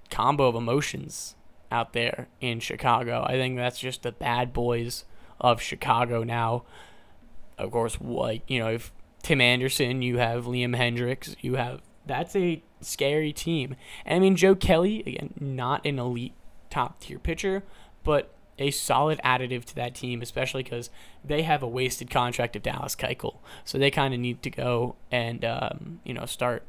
combo 0.09 0.47
of 0.47 0.55
emotions 0.55 1.35
out 1.71 1.93
there 1.93 2.27
in 2.39 2.59
Chicago. 2.59 3.25
I 3.27 3.33
think 3.33 3.57
that's 3.57 3.79
just 3.79 4.03
the 4.03 4.11
bad 4.11 4.53
boys 4.53 5.05
of 5.39 5.61
Chicago 5.61 6.23
now. 6.23 6.63
Of 7.57 7.71
course, 7.71 7.97
like 8.01 8.49
you 8.49 8.59
know, 8.59 8.69
if 8.69 8.91
Tim 9.21 9.41
Anderson, 9.41 10.01
you 10.01 10.17
have 10.17 10.45
Liam 10.45 10.75
Hendriks, 10.75 11.35
you 11.41 11.55
have 11.55 11.81
that's 12.05 12.35
a 12.35 12.61
scary 12.81 13.33
team. 13.33 13.75
And 14.05 14.17
I 14.17 14.19
mean, 14.19 14.35
Joe 14.35 14.55
Kelly, 14.55 15.01
again, 15.01 15.33
not 15.39 15.85
an 15.85 15.99
elite 15.99 16.33
top 16.69 16.99
tier 16.99 17.19
pitcher, 17.19 17.63
but 18.03 18.33
a 18.59 18.71
solid 18.71 19.19
additive 19.23 19.65
to 19.65 19.75
that 19.75 19.95
team, 19.95 20.21
especially 20.21 20.63
because 20.63 20.89
they 21.23 21.41
have 21.43 21.63
a 21.63 21.67
wasted 21.67 22.09
contract 22.09 22.55
of 22.55 22.63
Dallas 22.63 22.95
Keuchel. 22.95 23.37
So 23.65 23.77
they 23.77 23.91
kind 23.91 24.13
of 24.13 24.19
need 24.19 24.41
to 24.43 24.49
go 24.49 24.95
and 25.11 25.43
um, 25.43 25.99
you 26.03 26.13
know 26.13 26.25
start 26.25 26.63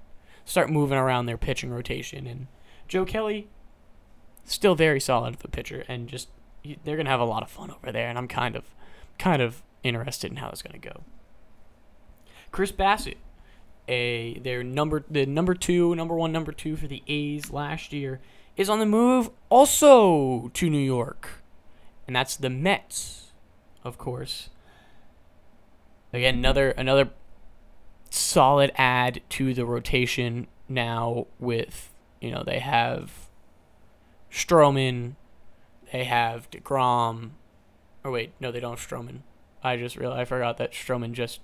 start 0.44 0.70
moving 0.70 0.98
around 0.98 1.26
their 1.26 1.38
pitching 1.38 1.70
rotation. 1.70 2.26
And 2.26 2.46
Joe 2.88 3.04
Kelly, 3.04 3.48
still 4.44 4.74
very 4.74 5.00
solid 5.00 5.34
of 5.34 5.44
a 5.44 5.48
pitcher, 5.48 5.84
and 5.88 6.08
just 6.08 6.28
they're 6.84 6.96
gonna 6.96 7.10
have 7.10 7.20
a 7.20 7.24
lot 7.24 7.42
of 7.42 7.50
fun 7.50 7.70
over 7.70 7.92
there. 7.92 8.08
And 8.08 8.18
I'm 8.18 8.28
kind 8.28 8.56
of 8.56 8.64
kind 9.18 9.42
of 9.42 9.62
interested 9.82 10.30
in 10.30 10.38
how 10.38 10.48
it's 10.50 10.62
gonna 10.62 10.78
go. 10.78 11.02
Chris 12.50 12.72
Bassitt, 12.72 13.16
a 13.88 14.38
their 14.38 14.62
number 14.62 15.04
the 15.10 15.26
number 15.26 15.54
two, 15.54 15.94
number 15.94 16.14
one, 16.14 16.32
number 16.32 16.52
two 16.52 16.76
for 16.76 16.86
the 16.86 17.02
A's 17.06 17.50
last 17.50 17.92
year, 17.92 18.20
is 18.56 18.68
on 18.68 18.78
the 18.78 18.86
move 18.86 19.30
also 19.50 20.48
to 20.54 20.70
New 20.70 20.78
York, 20.78 21.42
and 22.06 22.14
that's 22.14 22.36
the 22.36 22.50
Mets, 22.50 23.32
of 23.82 23.98
course. 23.98 24.50
Again, 26.12 26.36
another 26.36 26.70
another 26.70 27.10
solid 28.10 28.70
add 28.76 29.20
to 29.28 29.52
the 29.52 29.66
rotation 29.66 30.46
now 30.68 31.26
with 31.38 31.92
you 32.20 32.30
know 32.30 32.42
they 32.44 32.60
have 32.60 33.28
Stroman, 34.30 35.14
they 35.92 36.04
have 36.04 36.50
Degrom, 36.50 37.30
or 38.02 38.10
wait, 38.10 38.32
no, 38.40 38.50
they 38.52 38.60
don't 38.60 38.78
have 38.78 38.88
Stroman. 38.88 39.20
I 39.62 39.76
just 39.76 39.96
realized 39.96 40.20
I 40.20 40.24
forgot 40.24 40.58
that 40.58 40.72
Stroman 40.72 41.12
just 41.12 41.40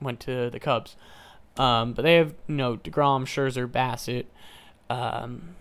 went 0.00 0.20
to 0.20 0.50
the 0.50 0.60
Cubs. 0.60 0.96
Um, 1.56 1.92
but 1.92 2.02
they 2.02 2.14
have 2.14 2.34
you 2.46 2.54
know 2.54 2.76
Degrom, 2.76 3.24
Scherzer, 3.24 3.66
Bassitt. 3.66 4.26
Um, 4.88 5.56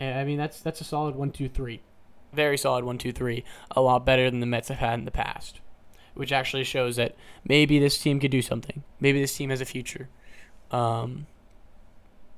I 0.00 0.24
mean 0.24 0.38
that's 0.38 0.60
that's 0.60 0.80
a 0.80 0.84
solid 0.84 1.16
one, 1.16 1.30
two, 1.30 1.48
three, 1.48 1.80
very 2.32 2.58
solid 2.58 2.84
one, 2.84 2.98
two, 2.98 3.12
three. 3.12 3.44
A 3.70 3.80
lot 3.80 4.04
better 4.04 4.30
than 4.30 4.40
the 4.40 4.46
Mets 4.46 4.68
have 4.68 4.78
had 4.78 4.98
in 4.98 5.04
the 5.04 5.10
past, 5.10 5.60
which 6.14 6.32
actually 6.32 6.64
shows 6.64 6.96
that 6.96 7.16
maybe 7.44 7.78
this 7.78 7.98
team 7.98 8.20
could 8.20 8.30
do 8.30 8.42
something. 8.42 8.82
Maybe 9.00 9.20
this 9.20 9.36
team 9.36 9.50
has 9.50 9.60
a 9.60 9.64
future. 9.64 10.08
Um, 10.70 11.26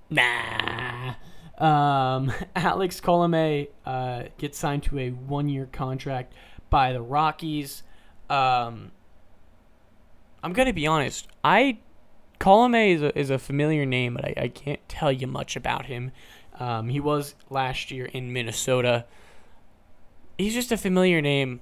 nah. 0.09 1.15
Um, 1.59 2.33
Alex 2.57 3.01
Colome 3.01 3.69
uh, 3.85 4.25
gets 4.39 4.59
signed 4.59 4.83
to 4.85 4.99
a 4.99 5.11
one-year 5.11 5.69
contract 5.73 6.33
by 6.71 6.93
the 6.93 7.03
Rockies. 7.03 7.83
Um, 8.29 8.93
I'm 10.43 10.53
gonna 10.53 10.73
be 10.73 10.87
honest. 10.87 11.29
I 11.45 11.79
Colome 12.39 12.95
is 12.95 13.03
a, 13.03 13.19
is 13.19 13.29
a 13.29 13.39
familiar 13.39 13.85
name, 13.85 14.15
but 14.15 14.25
I, 14.25 14.35
I 14.45 14.49
can't 14.49 14.81
tell 14.89 15.13
you 15.13 15.27
much 15.27 15.57
about 15.57 15.87
him. 15.87 16.11
Um, 16.59 16.89
he 16.89 16.99
was 16.99 17.35
last 17.51 17.91
year 17.91 18.07
in 18.07 18.33
Minnesota. 18.33 19.05
He's 20.41 20.55
just 20.55 20.73
a 20.73 20.79
familiar 20.79 21.21
name, 21.21 21.61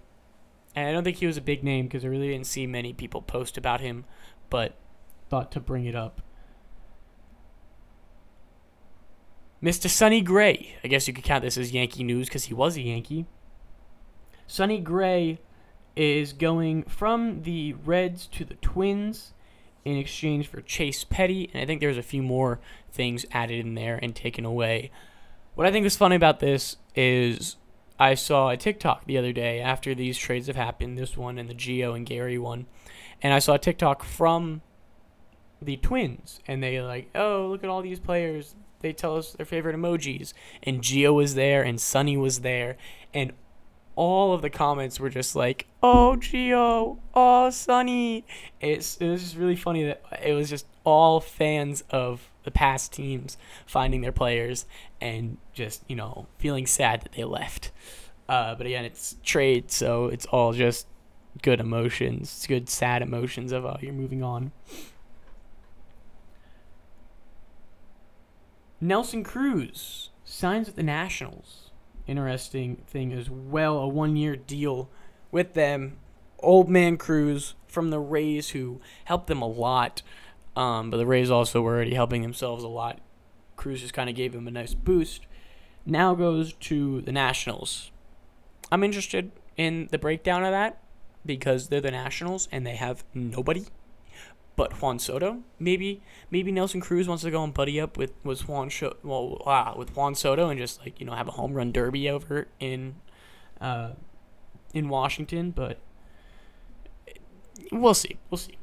and 0.74 0.88
I 0.88 0.92
don't 0.92 1.02
think 1.02 1.16
he 1.16 1.26
was 1.26 1.36
a 1.36 1.42
big 1.42 1.64
name 1.64 1.86
because 1.86 2.04
I 2.04 2.08
really 2.08 2.28
didn't 2.28 2.46
see 2.46 2.64
many 2.64 2.92
people 2.92 3.20
post 3.20 3.58
about 3.58 3.80
him. 3.80 4.04
But 4.50 4.76
thought 5.28 5.50
to 5.52 5.60
bring 5.60 5.84
it 5.84 5.96
up. 5.96 6.22
Mr. 9.60 9.88
Sonny 9.90 10.20
Gray. 10.20 10.76
I 10.84 10.88
guess 10.88 11.08
you 11.08 11.12
could 11.12 11.24
count 11.24 11.42
this 11.42 11.58
as 11.58 11.72
Yankee 11.72 12.04
news 12.04 12.28
because 12.28 12.44
he 12.44 12.54
was 12.54 12.76
a 12.76 12.82
Yankee. 12.82 13.26
Sonny 14.46 14.78
Gray 14.78 15.40
is 15.96 16.32
going 16.32 16.84
from 16.84 17.42
the 17.42 17.72
Reds 17.72 18.28
to 18.28 18.44
the 18.44 18.54
Twins 18.54 19.34
in 19.84 19.96
exchange 19.96 20.46
for 20.46 20.60
Chase 20.60 21.02
Petty, 21.02 21.50
and 21.52 21.60
I 21.60 21.66
think 21.66 21.80
there's 21.80 21.98
a 21.98 22.02
few 22.02 22.22
more 22.22 22.60
things 22.92 23.26
added 23.32 23.58
in 23.58 23.74
there 23.74 23.98
and 24.00 24.14
taken 24.14 24.44
away. 24.44 24.92
What 25.56 25.66
I 25.66 25.72
think 25.72 25.84
is 25.84 25.96
funny 25.96 26.14
about 26.14 26.38
this 26.38 26.76
is 26.94 27.56
I 27.98 28.14
saw 28.14 28.50
a 28.50 28.56
TikTok 28.56 29.04
the 29.06 29.18
other 29.18 29.32
day 29.32 29.60
after 29.60 29.94
these 29.94 30.16
trades 30.16 30.46
have 30.46 30.56
happened, 30.56 30.96
this 30.96 31.16
one 31.16 31.38
and 31.38 31.48
the 31.48 31.54
Gio 31.54 31.96
and 31.96 32.06
Gary 32.06 32.38
one, 32.38 32.66
and 33.22 33.32
I 33.32 33.40
saw 33.40 33.54
a 33.54 33.58
TikTok 33.58 34.04
from 34.04 34.62
the 35.60 35.76
Twins, 35.76 36.40
and 36.46 36.62
they 36.62 36.80
like, 36.80 37.10
oh, 37.14 37.48
look 37.50 37.64
at 37.64 37.70
all 37.70 37.82
these 37.82 37.98
players. 37.98 38.54
They 38.80 38.92
tell 38.92 39.16
us 39.16 39.32
their 39.32 39.46
favorite 39.46 39.74
emojis, 39.74 40.32
and 40.62 40.80
Gio 40.80 41.12
was 41.12 41.34
there, 41.34 41.62
and 41.62 41.80
Sonny 41.80 42.16
was 42.16 42.40
there, 42.40 42.76
and 43.12 43.32
all 43.98 44.32
of 44.32 44.42
the 44.42 44.50
comments 44.50 45.00
were 45.00 45.10
just 45.10 45.34
like, 45.34 45.66
"Oh, 45.82 46.16
Gio, 46.20 46.98
oh, 47.14 47.50
Sonny. 47.50 48.24
It's 48.60 48.96
it 48.98 49.08
was 49.08 49.22
just 49.22 49.36
really 49.36 49.56
funny 49.56 49.82
that 49.86 50.02
it 50.22 50.34
was 50.34 50.48
just 50.48 50.66
all 50.84 51.20
fans 51.20 51.82
of 51.90 52.30
the 52.44 52.52
past 52.52 52.92
teams 52.92 53.36
finding 53.66 54.00
their 54.00 54.12
players 54.12 54.66
and 55.00 55.38
just 55.52 55.82
you 55.88 55.96
know 55.96 56.26
feeling 56.38 56.66
sad 56.66 57.02
that 57.02 57.12
they 57.12 57.24
left. 57.24 57.70
Uh, 58.28 58.54
but 58.54 58.66
again, 58.66 58.84
it's 58.84 59.16
trade, 59.22 59.70
so 59.70 60.06
it's 60.06 60.26
all 60.26 60.52
just 60.52 60.86
good 61.42 61.60
emotions. 61.60 62.22
It's 62.36 62.46
good 62.46 62.68
sad 62.68 63.02
emotions 63.02 63.52
of 63.52 63.64
uh, 63.64 63.76
you're 63.80 63.92
moving 63.92 64.22
on. 64.22 64.52
Nelson 68.80 69.24
Cruz 69.24 70.10
signs 70.24 70.66
with 70.66 70.76
the 70.76 70.82
Nationals 70.82 71.68
interesting 72.08 72.82
thing 72.88 73.12
as 73.12 73.30
well. 73.30 73.78
A 73.78 73.86
one 73.86 74.16
year 74.16 74.34
deal 74.34 74.90
with 75.30 75.54
them. 75.54 75.98
Old 76.40 76.68
man 76.68 76.96
Cruz 76.96 77.54
from 77.66 77.90
the 77.90 78.00
Rays, 78.00 78.50
who 78.50 78.80
helped 79.04 79.26
them 79.28 79.42
a 79.42 79.46
lot. 79.46 80.02
Um, 80.56 80.90
but 80.90 80.96
the 80.96 81.06
Rays 81.06 81.30
also 81.30 81.60
were 81.60 81.74
already 81.74 81.94
helping 81.94 82.22
themselves 82.22 82.64
a 82.64 82.68
lot. 82.68 83.00
Cruz 83.58 83.82
just 83.82 83.92
kind 83.92 84.08
of 84.08 84.16
gave 84.16 84.34
him 84.34 84.48
a 84.48 84.50
nice 84.50 84.72
boost. 84.72 85.26
Now 85.84 86.14
goes 86.14 86.54
to 86.54 87.02
the 87.02 87.12
Nationals. 87.12 87.90
I'm 88.72 88.82
interested 88.82 89.32
in 89.56 89.88
the 89.90 89.98
breakdown 89.98 90.44
of 90.44 90.52
that 90.52 90.80
because 91.26 91.68
they're 91.68 91.80
the 91.80 91.90
Nationals 91.90 92.48
and 92.50 92.66
they 92.66 92.76
have 92.76 93.04
nobody 93.12 93.66
but 94.58 94.82
Juan 94.82 94.98
Soto. 94.98 95.38
Maybe 95.60 96.02
maybe 96.30 96.50
Nelson 96.50 96.80
Cruz 96.80 97.06
wants 97.06 97.22
to 97.22 97.30
go 97.30 97.44
and 97.44 97.54
buddy 97.54 97.80
up 97.80 97.96
with 97.96 98.12
with 98.24 98.48
Juan 98.48 98.70
well 99.04 99.40
uh, 99.46 99.72
with 99.76 99.96
Juan 99.96 100.14
Soto 100.16 100.48
and 100.48 100.58
just 100.58 100.80
like 100.80 100.98
you 100.98 101.06
know 101.06 101.12
have 101.12 101.28
a 101.28 101.32
home 101.32 101.54
run 101.54 101.70
derby 101.70 102.10
over 102.10 102.48
in 102.58 102.96
uh, 103.60 103.90
in 104.74 104.88
Washington, 104.88 105.52
but 105.52 105.78
we'll 107.70 107.94
see. 107.94 108.18
We'll 108.30 108.38
see. 108.38 108.58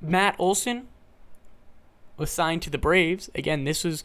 Matt 0.00 0.36
Olson 0.38 0.86
was 2.16 2.30
signed 2.30 2.62
to 2.62 2.70
the 2.70 2.78
Braves. 2.78 3.30
Again, 3.34 3.64
this 3.64 3.84
was 3.84 4.04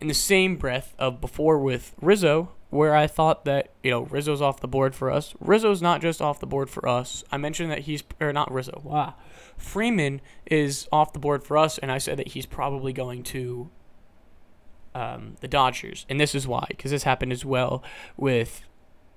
in 0.00 0.08
the 0.08 0.14
same 0.14 0.56
breath 0.56 0.94
of 0.98 1.20
before 1.20 1.58
with 1.58 1.94
Rizzo, 2.00 2.50
where 2.70 2.94
I 2.94 3.06
thought 3.06 3.44
that 3.44 3.70
you 3.82 3.90
know 3.90 4.02
Rizzo's 4.02 4.42
off 4.42 4.60
the 4.60 4.68
board 4.68 4.94
for 4.94 5.10
us. 5.10 5.34
Rizzo's 5.40 5.82
not 5.82 6.00
just 6.00 6.20
off 6.20 6.40
the 6.40 6.46
board 6.46 6.70
for 6.70 6.88
us. 6.88 7.24
I 7.32 7.36
mentioned 7.36 7.70
that 7.70 7.80
he's 7.80 8.02
or 8.20 8.32
not 8.32 8.52
Rizzo. 8.52 8.80
Wow, 8.84 9.14
Freeman 9.56 10.20
is 10.46 10.88
off 10.92 11.12
the 11.12 11.18
board 11.18 11.42
for 11.44 11.56
us, 11.56 11.78
and 11.78 11.90
I 11.90 11.98
said 11.98 12.18
that 12.18 12.28
he's 12.28 12.46
probably 12.46 12.92
going 12.92 13.22
to 13.24 13.70
um, 14.94 15.36
the 15.40 15.48
Dodgers, 15.48 16.06
and 16.08 16.20
this 16.20 16.34
is 16.34 16.46
why 16.46 16.66
because 16.68 16.90
this 16.90 17.04
happened 17.04 17.32
as 17.32 17.44
well 17.44 17.82
with 18.16 18.62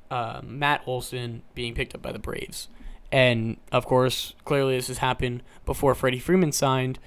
um, 0.10 0.60
Matt 0.60 0.82
Olson 0.86 1.44
being 1.54 1.74
picked 1.74 1.94
up 1.94 2.02
by 2.02 2.12
the 2.12 2.20
Braves, 2.20 2.70
and 3.12 3.58
of 3.72 3.86
course, 3.86 4.34
clearly 4.46 4.78
this 4.78 4.88
has 4.88 5.00
happened 5.00 5.44
before 5.65 5.94
Freddie 5.94 6.20
Freeman 6.20 6.52
signed. 6.52 7.00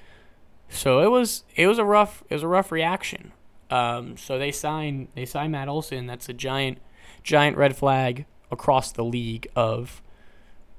So 0.69 0.99
it 0.99 1.09
was 1.09 1.43
it 1.55 1.67
was 1.67 1.77
a 1.77 1.85
rough 1.85 2.23
it 2.29 2.33
was 2.33 2.43
a 2.43 2.47
rough 2.47 2.71
reaction 2.71 3.31
um, 3.69 4.17
so 4.17 4.37
they 4.37 4.51
sign 4.51 5.07
they 5.15 5.25
sign 5.25 5.51
Matt 5.51 5.67
Olson. 5.67 6.05
That's 6.05 6.29
a 6.29 6.33
giant 6.33 6.79
giant 7.23 7.57
red 7.57 7.75
flag 7.75 8.25
across 8.51 8.91
the 8.91 9.03
league 9.03 9.47
of 9.55 10.01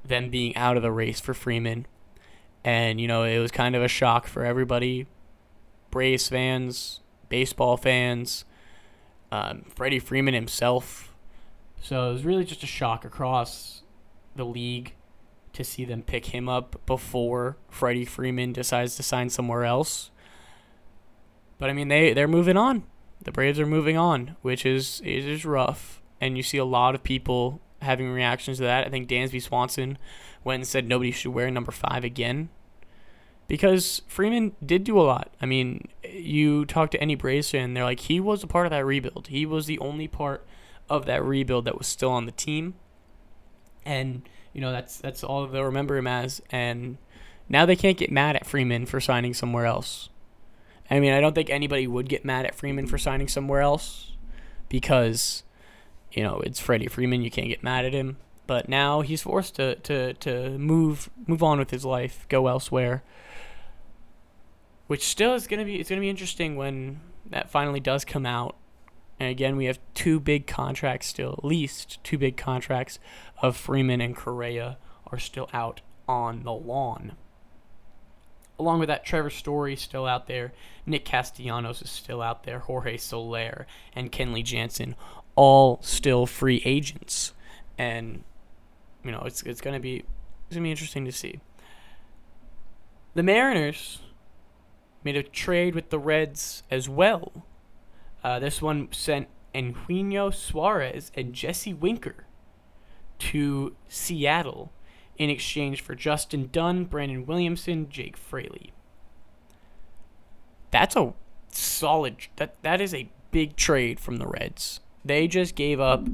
them 0.05 0.31
being 0.31 0.55
out 0.57 0.77
of 0.77 0.83
the 0.83 0.93
race 0.93 1.21
for 1.21 1.35
Freeman. 1.35 1.87
And 2.65 3.01
you 3.01 3.09
know 3.09 3.25
it 3.25 3.39
was 3.39 3.51
kind 3.51 3.75
of 3.75 3.83
a 3.83 3.89
shock 3.89 4.27
for 4.27 4.45
everybody, 4.45 5.07
Braves 5.91 6.29
fans, 6.29 7.01
baseball 7.29 7.77
fans, 7.77 8.45
um, 9.33 9.65
Freddie 9.75 9.99
Freeman 9.99 10.35
himself. 10.35 11.15
So 11.81 12.11
it 12.11 12.13
was 12.13 12.25
really 12.25 12.45
just 12.45 12.63
a 12.63 12.67
shock 12.67 13.05
across 13.05 13.83
the 14.35 14.45
league 14.45 14.95
to 15.57 15.65
see 15.65 15.85
them 15.85 16.03
pick 16.03 16.27
him 16.27 16.49
up 16.49 16.81
before 16.87 17.57
Freddie 17.69 18.05
Freeman 18.05 18.53
decides 18.53 18.97
to 18.97 19.03
sign 19.03 19.29
somewhere 19.31 19.65
else. 19.65 20.11
But 21.59 21.71
I 21.71 21.73
mean, 21.73 21.89
they 21.89 22.13
they're 22.13 22.29
moving 22.29 22.57
on. 22.57 22.85
The 23.23 23.33
Braves 23.33 23.59
are 23.59 23.67
moving 23.67 23.97
on, 23.97 24.37
which 24.43 24.65
is 24.65 25.01
is 25.05 25.45
rough, 25.45 26.03
and 26.21 26.37
you 26.37 26.43
see 26.43 26.59
a 26.59 26.65
lot 26.65 26.95
of 26.95 27.03
people 27.03 27.61
having 27.83 28.11
reactions 28.11 28.59
to 28.59 28.65
that. 28.65 28.87
I 28.87 28.91
think 28.91 29.09
Dansby 29.09 29.43
Swanson 29.43 29.99
went 30.45 30.61
and 30.61 30.69
said 30.69 30.87
nobody 30.87 31.11
should 31.11 31.33
wear 31.33 31.51
number 31.51 31.73
five 31.73 32.05
again, 32.05 32.51
because 33.49 34.03
Freeman 34.07 34.55
did 34.65 34.85
do 34.85 35.01
a 35.01 35.03
lot. 35.03 35.35
I 35.41 35.47
mean, 35.47 35.89
you 36.05 36.67
talk 36.67 36.91
to 36.91 37.01
any 37.01 37.15
Braves 37.15 37.51
fan, 37.51 37.75
they're 37.75 37.85
like 37.85 38.01
he 38.01 38.21
was 38.21 38.43
a 38.43 38.47
part 38.47 38.67
of 38.67 38.71
that 38.71 38.85
rebuild. 38.85 39.29
He 39.29 39.47
was 39.47 39.67
the 39.67 39.79
only 39.79 40.09
part 40.09 40.47
of 40.89 41.07
that 41.07 41.25
rebuild 41.25 41.65
that 41.65 41.79
was 41.79 41.87
still 41.87 42.11
on 42.11 42.27
the 42.27 42.33
team, 42.33 42.75
and 43.85 44.29
you 44.57 44.63
know 44.63 44.73
that's 44.73 44.97
that's 44.97 45.23
all 45.23 45.47
they'll 45.47 45.65
remember 45.65 45.99
him 45.99 46.07
as. 46.07 46.41
And 46.51 46.97
Now 47.47 47.67
they 47.67 47.77
can't 47.77 47.99
get 47.99 48.11
mad 48.11 48.37
at 48.37 48.47
Freeman 48.47 48.87
for 48.87 49.01
signing 49.01 49.35
somewhere 49.35 49.67
else. 49.67 50.09
I 50.91 50.99
mean, 50.99 51.13
I 51.13 51.21
don't 51.21 51.35
think 51.35 51.51
anybody 51.51 51.87
would 51.87 52.09
get 52.09 52.25
mad 52.25 52.47
at 52.47 52.55
Freeman 52.55 52.87
for 52.87 52.97
signing 52.97 53.29
somewhere 53.29 53.61
else 53.61 54.13
because, 54.71 55.43
you 56.11 56.23
know, 56.23 56.41
it's 56.41 56.59
Freddie 56.59 56.87
Freeman. 56.87 57.21
You 57.21 57.31
can't 57.31 57.49
get 57.49 57.63
mad 57.63 57.85
at 57.85 57.93
him. 57.93 58.17
But 58.47 58.69
now 58.69 59.03
he's 59.03 59.23
forced 59.23 59.57
to, 59.57 59.75
to, 59.75 60.15
to 60.15 60.57
move 60.59 61.11
move 61.27 61.43
on 61.43 61.59
with 61.59 61.71
his 61.71 61.85
life, 61.85 62.25
go 62.31 62.47
elsewhere. 62.47 63.03
Which 64.87 65.07
still 65.07 65.35
is 65.35 65.47
gonna 65.47 65.67
be 65.67 65.81
it's 65.81 65.91
gonna 65.91 66.01
be 66.01 66.09
interesting 66.09 66.57
when 66.57 67.01
that 67.29 67.51
finally 67.51 67.81
does 67.81 68.07
come 68.07 68.25
out. 68.25 68.57
And 69.19 69.31
again, 69.31 69.57
we 69.57 69.65
have 69.65 69.79
two 69.95 70.21
big 70.21 70.47
contracts 70.47 71.07
still, 71.07 71.35
at 71.39 71.45
least 71.45 72.03
two 72.05 72.19
big 72.19 72.37
contracts 72.37 72.99
of 73.41 73.57
Freeman 73.57 74.01
and 74.01 74.15
Correa 74.15 74.79
are 75.11 75.19
still 75.19 75.49
out 75.53 75.81
on 76.09 76.43
the 76.43 76.53
lawn. 76.53 77.13
Along 78.59 78.79
with 78.79 78.89
that, 78.89 79.05
Trevor 79.05 79.31
Story 79.31 79.77
still 79.77 80.07
out 80.07 80.27
there, 80.27 80.53
Nick 80.87 81.05
Castellanos 81.05 81.83
is 81.83 81.91
still 81.91 82.23
out 82.23 82.45
there, 82.45 82.61
Jorge 82.61 82.97
Soler 82.97 83.67
and 83.95 84.11
Kenley 84.13 84.43
Jansen, 84.43 84.95
all 85.35 85.79
still 85.83 86.27
free 86.27 86.63
agents, 86.65 87.35
and 87.77 88.25
you 89.05 89.13
know 89.13 89.23
it's 89.27 89.43
it's 89.43 89.61
gonna 89.61 89.81
be 89.81 90.05
it's 90.47 90.55
gonna 90.55 90.63
be 90.63 90.71
interesting 90.71 91.05
to 91.05 91.13
see. 91.13 91.41
The 93.15 93.23
Mariners 93.23 94.01
made 95.05 95.17
a 95.17 95.23
trade 95.23 95.75
with 95.75 95.91
the 95.91 95.99
Reds 95.99 96.63
as 96.71 96.89
well. 96.89 97.45
Uh, 98.27 98.41
this 98.41 98.61
one 98.61 98.89
sent 98.91 99.29
Eugenio 99.55 100.31
Suarez 100.31 101.13
and 101.15 101.33
Jesse 101.33 101.73
Winker 101.73 102.27
to 103.21 103.77
Seattle 103.87 104.73
in 105.17 105.31
exchange 105.31 105.81
for 105.81 105.95
Justin 105.95 106.49
Dunn, 106.51 106.87
Brandon 106.87 107.25
Williamson, 107.25 107.89
Jake 107.89 108.17
Fraley. 108.17 108.73
That's 110.73 110.97
a 110.97 111.15
solid 111.53 112.17
that 112.35 112.61
that 112.63 112.81
is 112.81 112.93
a 112.93 113.09
big 113.31 113.55
trade 113.55 114.01
from 114.01 114.17
the 114.17 114.27
Reds. 114.27 114.81
They 115.05 115.29
just 115.29 115.55
gave 115.55 115.79
up 115.79 116.05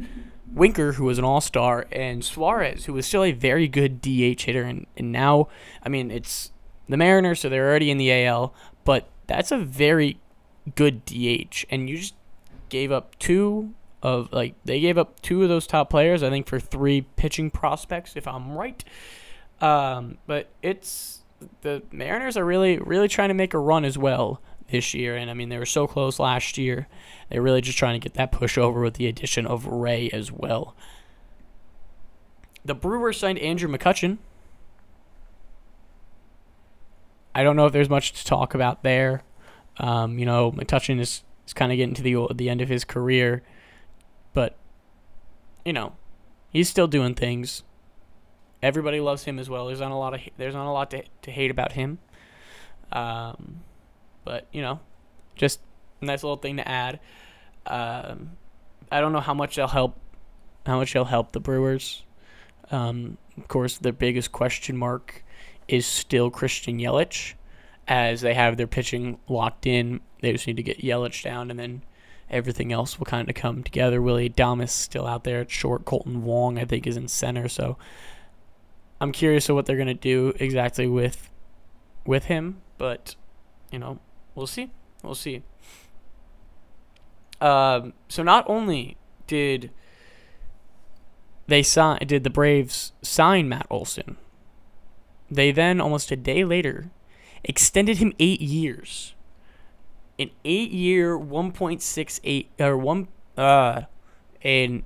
Winker, 0.52 0.92
who 0.92 1.04
was 1.04 1.16
an 1.16 1.24
all-star, 1.24 1.86
and 1.90 2.22
Suarez, 2.22 2.84
who 2.84 2.92
was 2.92 3.06
still 3.06 3.24
a 3.24 3.32
very 3.32 3.68
good 3.68 4.02
DH 4.02 4.42
hitter, 4.42 4.64
and, 4.64 4.86
and 4.98 5.12
now, 5.12 5.48
I 5.82 5.88
mean, 5.88 6.10
it's 6.10 6.52
the 6.90 6.98
Mariners, 6.98 7.40
so 7.40 7.48
they're 7.48 7.70
already 7.70 7.90
in 7.90 7.96
the 7.96 8.12
AL, 8.26 8.52
but 8.84 9.08
that's 9.26 9.50
a 9.50 9.56
very 9.56 10.20
good 10.74 11.04
DH, 11.04 11.64
and 11.70 11.88
you 11.88 11.98
just 11.98 12.14
gave 12.68 12.92
up 12.92 13.18
two 13.18 13.74
of 14.02 14.32
like 14.32 14.54
they 14.64 14.80
gave 14.80 14.98
up 14.98 15.20
two 15.22 15.42
of 15.42 15.48
those 15.48 15.66
top 15.66 15.90
players, 15.90 16.22
I 16.22 16.30
think, 16.30 16.46
for 16.46 16.58
three 16.58 17.02
pitching 17.16 17.50
prospects, 17.50 18.16
if 18.16 18.26
I'm 18.26 18.52
right. 18.52 18.82
Um, 19.60 20.18
but 20.26 20.48
it's 20.62 21.20
the 21.62 21.82
Mariners 21.92 22.36
are 22.36 22.44
really 22.44 22.78
really 22.78 23.08
trying 23.08 23.28
to 23.28 23.34
make 23.34 23.54
a 23.54 23.58
run 23.58 23.84
as 23.84 23.96
well 23.96 24.40
this 24.70 24.94
year, 24.94 25.16
and 25.16 25.30
I 25.30 25.34
mean 25.34 25.48
they 25.48 25.58
were 25.58 25.66
so 25.66 25.86
close 25.86 26.18
last 26.18 26.58
year. 26.58 26.88
They're 27.30 27.42
really 27.42 27.60
just 27.60 27.78
trying 27.78 27.98
to 27.98 28.02
get 28.02 28.14
that 28.14 28.32
push 28.32 28.58
over 28.58 28.80
with 28.80 28.94
the 28.94 29.06
addition 29.06 29.46
of 29.46 29.66
Ray 29.66 30.10
as 30.10 30.32
well. 30.32 30.74
The 32.64 32.74
Brewers 32.74 33.18
signed 33.18 33.38
Andrew 33.38 33.68
McCutchen. 33.68 34.18
I 37.34 37.42
don't 37.42 37.56
know 37.56 37.66
if 37.66 37.72
there's 37.72 37.88
much 37.88 38.12
to 38.12 38.24
talk 38.24 38.54
about 38.54 38.82
there. 38.82 39.22
Um, 39.78 40.18
you 40.18 40.26
know, 40.26 40.52
McCutchen 40.52 41.00
is, 41.00 41.22
is 41.46 41.52
kind 41.52 41.72
of 41.72 41.76
getting 41.76 41.94
to 41.94 42.02
the 42.02 42.28
the 42.34 42.48
end 42.48 42.60
of 42.60 42.68
his 42.68 42.84
career. 42.84 43.42
But, 44.32 44.56
you 45.64 45.72
know, 45.72 45.94
he's 46.50 46.68
still 46.68 46.86
doing 46.86 47.14
things. 47.14 47.62
Everybody 48.62 49.00
loves 49.00 49.24
him 49.24 49.38
as 49.38 49.50
well. 49.50 49.66
There's 49.66 49.80
not 49.80 49.90
a 49.90 49.96
lot 49.96 50.14
of 50.14 50.20
there's 50.36 50.54
not 50.54 50.68
a 50.68 50.72
lot 50.72 50.90
to 50.92 51.02
to 51.22 51.30
hate 51.30 51.50
about 51.50 51.72
him. 51.72 51.98
Um, 52.92 53.62
but 54.24 54.46
you 54.52 54.62
know, 54.62 54.80
just 55.34 55.60
a 56.00 56.04
nice 56.04 56.22
little 56.22 56.36
thing 56.36 56.56
to 56.58 56.68
add. 56.68 57.00
Um, 57.66 58.32
I 58.90 59.00
don't 59.00 59.12
know 59.12 59.20
how 59.20 59.34
much 59.34 59.56
they'll 59.56 59.68
help, 59.68 59.98
how 60.66 60.76
much 60.76 60.92
they'll 60.92 61.04
help 61.04 61.32
the 61.32 61.40
Brewers. 61.40 62.04
Um, 62.70 63.18
of 63.36 63.48
course, 63.48 63.78
their 63.78 63.92
biggest 63.92 64.32
question 64.32 64.76
mark 64.76 65.24
is 65.68 65.86
still 65.86 66.30
Christian 66.30 66.78
Yelich, 66.78 67.34
as 67.92 68.22
they 68.22 68.32
have 68.32 68.56
their 68.56 68.66
pitching 68.66 69.18
locked 69.28 69.66
in. 69.66 70.00
They 70.22 70.32
just 70.32 70.46
need 70.46 70.56
to 70.56 70.62
get 70.62 70.80
Yelich 70.80 71.22
down, 71.22 71.50
and 71.50 71.60
then 71.60 71.82
everything 72.30 72.72
else 72.72 72.98
will 72.98 73.04
kind 73.04 73.28
of 73.28 73.34
come 73.34 73.62
together. 73.62 74.00
Willy 74.00 74.30
Adames 74.30 74.70
still 74.70 75.06
out 75.06 75.24
there 75.24 75.40
at 75.40 75.50
short. 75.50 75.84
Kolten 75.84 76.22
Wong, 76.22 76.58
I 76.58 76.64
think, 76.64 76.86
is 76.86 76.96
in 76.96 77.06
center. 77.06 77.50
So 77.50 77.76
I'm 78.98 79.12
curious 79.12 79.46
of 79.50 79.56
what 79.56 79.66
they're 79.66 79.76
gonna 79.76 79.92
do 79.92 80.32
exactly 80.40 80.86
with 80.86 81.28
with 82.06 82.24
him, 82.24 82.62
but 82.78 83.14
you 83.70 83.78
know, 83.78 83.98
we'll 84.34 84.46
see. 84.46 84.70
We'll 85.02 85.14
see. 85.14 85.42
Um, 87.42 87.92
so 88.08 88.22
not 88.22 88.48
only 88.48 88.96
did 89.26 89.70
they 91.46 91.62
sign, 91.62 91.98
did 92.06 92.24
the 92.24 92.30
Braves 92.30 92.92
sign 93.02 93.50
Matt 93.50 93.66
Olson, 93.68 94.16
they 95.30 95.52
then 95.52 95.78
almost 95.78 96.10
a 96.10 96.16
day 96.16 96.42
later 96.42 96.90
extended 97.44 97.98
him 97.98 98.12
eight 98.18 98.40
years 98.40 99.14
an 100.18 100.30
eight 100.44 100.70
year, 100.70 101.18
1.68 101.18 102.46
or 102.58 102.76
one 102.76 103.08
uh, 103.36 103.82
an 104.42 104.82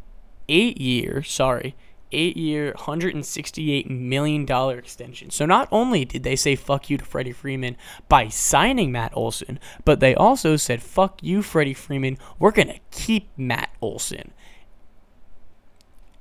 eight 0.49 0.81
year, 0.81 1.23
sorry, 1.23 1.77
eight 2.13 2.37
year, 2.37 2.73
168 2.73 3.91
million 3.91 4.45
dollar 4.45 4.79
extension. 4.79 5.31
So 5.31 5.47
not 5.47 5.69
only 5.71 6.05
did 6.05 6.23
they 6.23 6.37
say 6.37 6.57
fuck 6.57 6.91
you 6.91 6.97
to 6.99 7.05
Freddie 7.05 7.33
Freeman 7.33 7.77
by 8.09 8.29
signing 8.29 8.93
Matt 8.93 9.13
Olson, 9.17 9.59
but 9.85 10.01
they 10.01 10.15
also 10.15 10.57
said 10.57 10.83
fuck 10.83 11.23
you, 11.23 11.43
Freddie 11.43 11.75
Freeman. 11.75 12.19
We're 12.39 12.53
gonna 12.53 12.81
keep 12.91 13.29
Matt 13.37 13.71
Olson. 13.81 14.33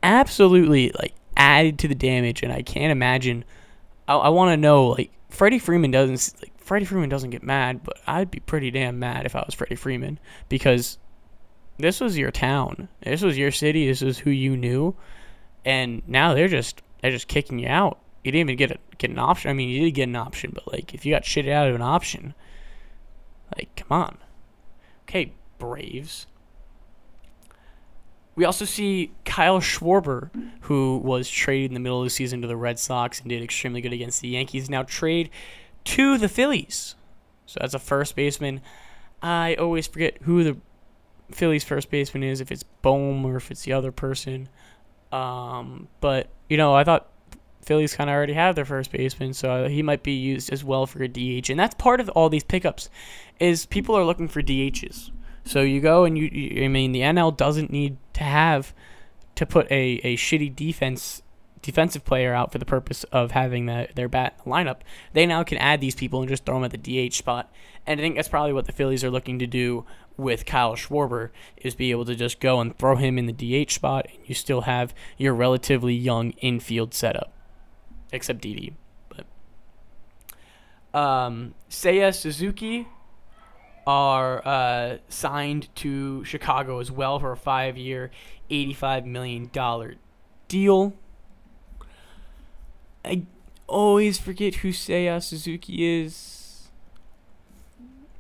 Absolutely, 0.04 0.91
like 1.00 1.13
added 1.38 1.80
to 1.80 1.88
the 1.88 1.95
damage, 1.95 2.43
and 2.43 2.52
I 2.52 2.62
can't 2.62 2.91
imagine. 2.91 3.43
I, 4.08 4.15
I 4.15 4.30
want 4.30 4.52
to 4.52 4.58
know 4.58 4.88
like 4.88 5.12
Freddie 5.30 5.60
Freeman 5.60 5.92
doesn't 5.92 6.42
like 6.42 6.54
Freddie 6.60 6.86
Freeman 6.86 7.10
doesn't 7.10 7.30
get 7.30 7.44
mad, 7.44 7.84
but 7.84 8.00
I'd 8.08 8.32
be 8.32 8.40
pretty 8.40 8.72
damn 8.72 9.00
mad 9.00 9.26
if 9.26 9.36
I 9.36 9.44
was 9.46 9.54
Freddie 9.54 9.76
Freeman 9.76 10.20
because 10.50 10.98
this 11.78 12.00
was 12.00 12.18
your 12.18 12.32
town, 12.32 12.88
this 13.04 13.22
was 13.22 13.38
your 13.38 13.52
city, 13.52 13.88
this 13.88 14.02
is 14.02 14.18
who 14.18 14.30
you 14.30 14.56
knew, 14.56 14.96
and 15.64 16.02
now 16.08 16.34
they're 16.34 16.48
just 16.48 16.82
they're 17.02 17.12
just 17.12 17.28
kicking 17.28 17.60
you 17.60 17.68
out. 17.68 18.00
You 18.24 18.32
didn't 18.32 18.50
even 18.50 18.58
get 18.58 18.72
a, 18.72 18.80
get 18.98 19.12
an 19.12 19.20
option. 19.20 19.52
I 19.52 19.54
mean, 19.54 19.70
you 19.70 19.82
did 19.82 19.92
get 19.92 20.10
an 20.10 20.16
option, 20.16 20.52
but 20.54 20.72
like 20.72 20.94
if 20.94 21.06
you 21.06 21.14
got 21.14 21.26
shit 21.26 21.48
out 21.48 21.68
of 21.68 21.76
an 21.76 21.82
option, 21.82 22.34
like 23.56 23.76
come 23.76 23.92
on. 23.92 24.18
Okay, 25.04 25.34
Braves. 25.60 26.28
We 28.36 28.43
also 28.43 28.65
see 28.65 29.12
Kyle 29.24 29.60
Schwarber, 29.62 30.30
who 30.62 30.98
was 30.98 31.30
traded 31.30 31.71
in 31.71 31.74
the 31.74 31.80
middle 31.80 32.02
of 32.02 32.06
the 32.06 32.10
season 32.10 32.41
to 32.41 32.48
the 32.48 32.58
Red 32.58 32.80
Sox 32.80 33.21
and 33.21 33.30
did 33.30 33.41
extremely 33.41 33.82
good 33.82 33.93
against 33.93 34.21
the 34.21 34.28
Yankees. 34.28 34.69
Now 34.69 34.84
trade 34.84 35.30
to 35.86 36.17
the 36.17 36.28
Phillies. 36.28 36.95
So 37.45 37.60
as 37.62 37.74
a 37.74 37.80
first 37.80 38.15
baseman, 38.15 38.62
I 39.21 39.56
always 39.56 39.88
forget 39.88 40.17
who 40.24 40.43
the 40.43 40.58
Phillies 41.32 41.63
first 41.63 41.89
baseman 41.89 42.24
is, 42.24 42.41
if 42.41 42.52
it's 42.52 42.63
Bohm 42.63 43.26
or 43.26 43.38
if 43.38 43.52
it's 43.52 43.63
the 43.63 43.74
other 43.74 43.91
person. 43.91 44.50
Um, 45.12 45.88
but 46.02 46.28
you 46.50 46.58
know, 46.58 46.76
I 46.76 46.84
thought 46.84 47.10
Phillies 47.62 47.95
kind 47.95 48.10
of 48.10 48.15
already 48.15 48.34
have 48.34 48.56
their 48.56 48.65
first 48.65 48.91
baseman, 48.91 49.34
so 49.34 49.67
he 49.67 49.82
might 49.82 50.04
be 50.04 50.13
used 50.13 50.52
as 50.52 50.63
well 50.63 50.86
for 50.86 51.02
a 51.02 51.08
DH. 51.08 51.50
And 51.50 51.60
that's 51.60 51.76
part 51.76 52.00
of 52.00 52.10
all 52.10 52.30
these 52.30 52.43
pickups, 52.43 52.89
is 53.39 53.65
people 53.65 53.95
are 53.95 54.06
looking 54.06 54.28
for 54.28 54.41
DHs. 54.41 55.10
So 55.46 55.62
you 55.62 55.80
go 55.80 56.06
and 56.06 56.18
you, 56.18 56.26
you 56.26 56.66
I 56.66 56.68
mean, 56.68 56.92
the 56.92 57.02
NL 57.02 57.36
doesn't 57.36 57.72
need 57.72 57.98
to 58.14 58.24
have 58.24 58.74
to 59.36 59.46
put 59.46 59.70
a, 59.72 60.00
a 60.04 60.18
shitty 60.18 60.56
defense 60.56 61.22
defensive 61.66 62.06
player 62.06 62.32
out 62.32 62.52
for 62.52 62.60
the 62.60 62.66
purpose 62.66 63.04
of 63.06 63.32
having 63.32 63.66
the, 63.66 63.88
their 63.96 64.08
bat 64.08 64.40
lineup, 64.46 64.82
they 65.14 65.26
now 65.26 65.42
can 65.42 65.58
add 65.58 65.82
these 65.82 65.96
people 65.96 66.20
and 66.20 66.30
just 66.30 66.46
throw 66.46 66.54
them 66.54 66.64
at 66.64 66.72
the 66.72 67.08
DH 67.10 67.14
spot. 67.14 67.52
And 67.88 68.00
I 68.00 68.04
think 68.04 68.16
that's 68.16 68.28
probably 68.28 68.54
what 68.54 68.66
the 68.66 68.72
Phillies 68.72 69.04
are 69.04 69.10
looking 69.10 69.40
to 69.40 69.48
do 69.48 69.84
with 70.16 70.46
Kyle 70.46 70.76
Schwarber 70.76 71.32
is 71.58 71.74
be 71.74 71.90
able 71.90 72.06
to 72.06 72.14
just 72.14 72.40
go 72.40 72.60
and 72.60 72.78
throw 72.78 72.96
him 72.98 73.18
in 73.18 73.26
the 73.26 73.34
DH 73.66 73.72
spot, 73.72 74.06
and 74.14 74.20
you 74.28 74.36
still 74.36 74.62
have 74.62 74.94
your 75.18 75.34
relatively 75.34 75.96
young 75.96 76.32
infield 76.34 76.94
setup, 76.94 77.34
except 78.12 78.42
Didi. 78.42 78.76
But 79.10 79.26
um, 80.98 81.56
Seiya 81.68 82.14
Suzuki 82.14 82.88
are 83.88 84.41
uh, 84.48 84.98
signed 85.10 85.74
to 85.76 86.24
Chicago 86.26 86.80
as 86.80 86.91
well 86.91 87.19
for 87.19 87.32
a 87.32 87.38
five-year, 87.38 88.12
eighty-five 88.50 89.06
million 89.06 89.50
dollar 89.54 89.95
deal. 90.48 90.93
I 93.04 93.24
always 93.67 94.17
forget 94.17 94.56
who 94.56 94.69
Seiya 94.69 95.21
Suzuki 95.21 96.02
is. 96.02 96.69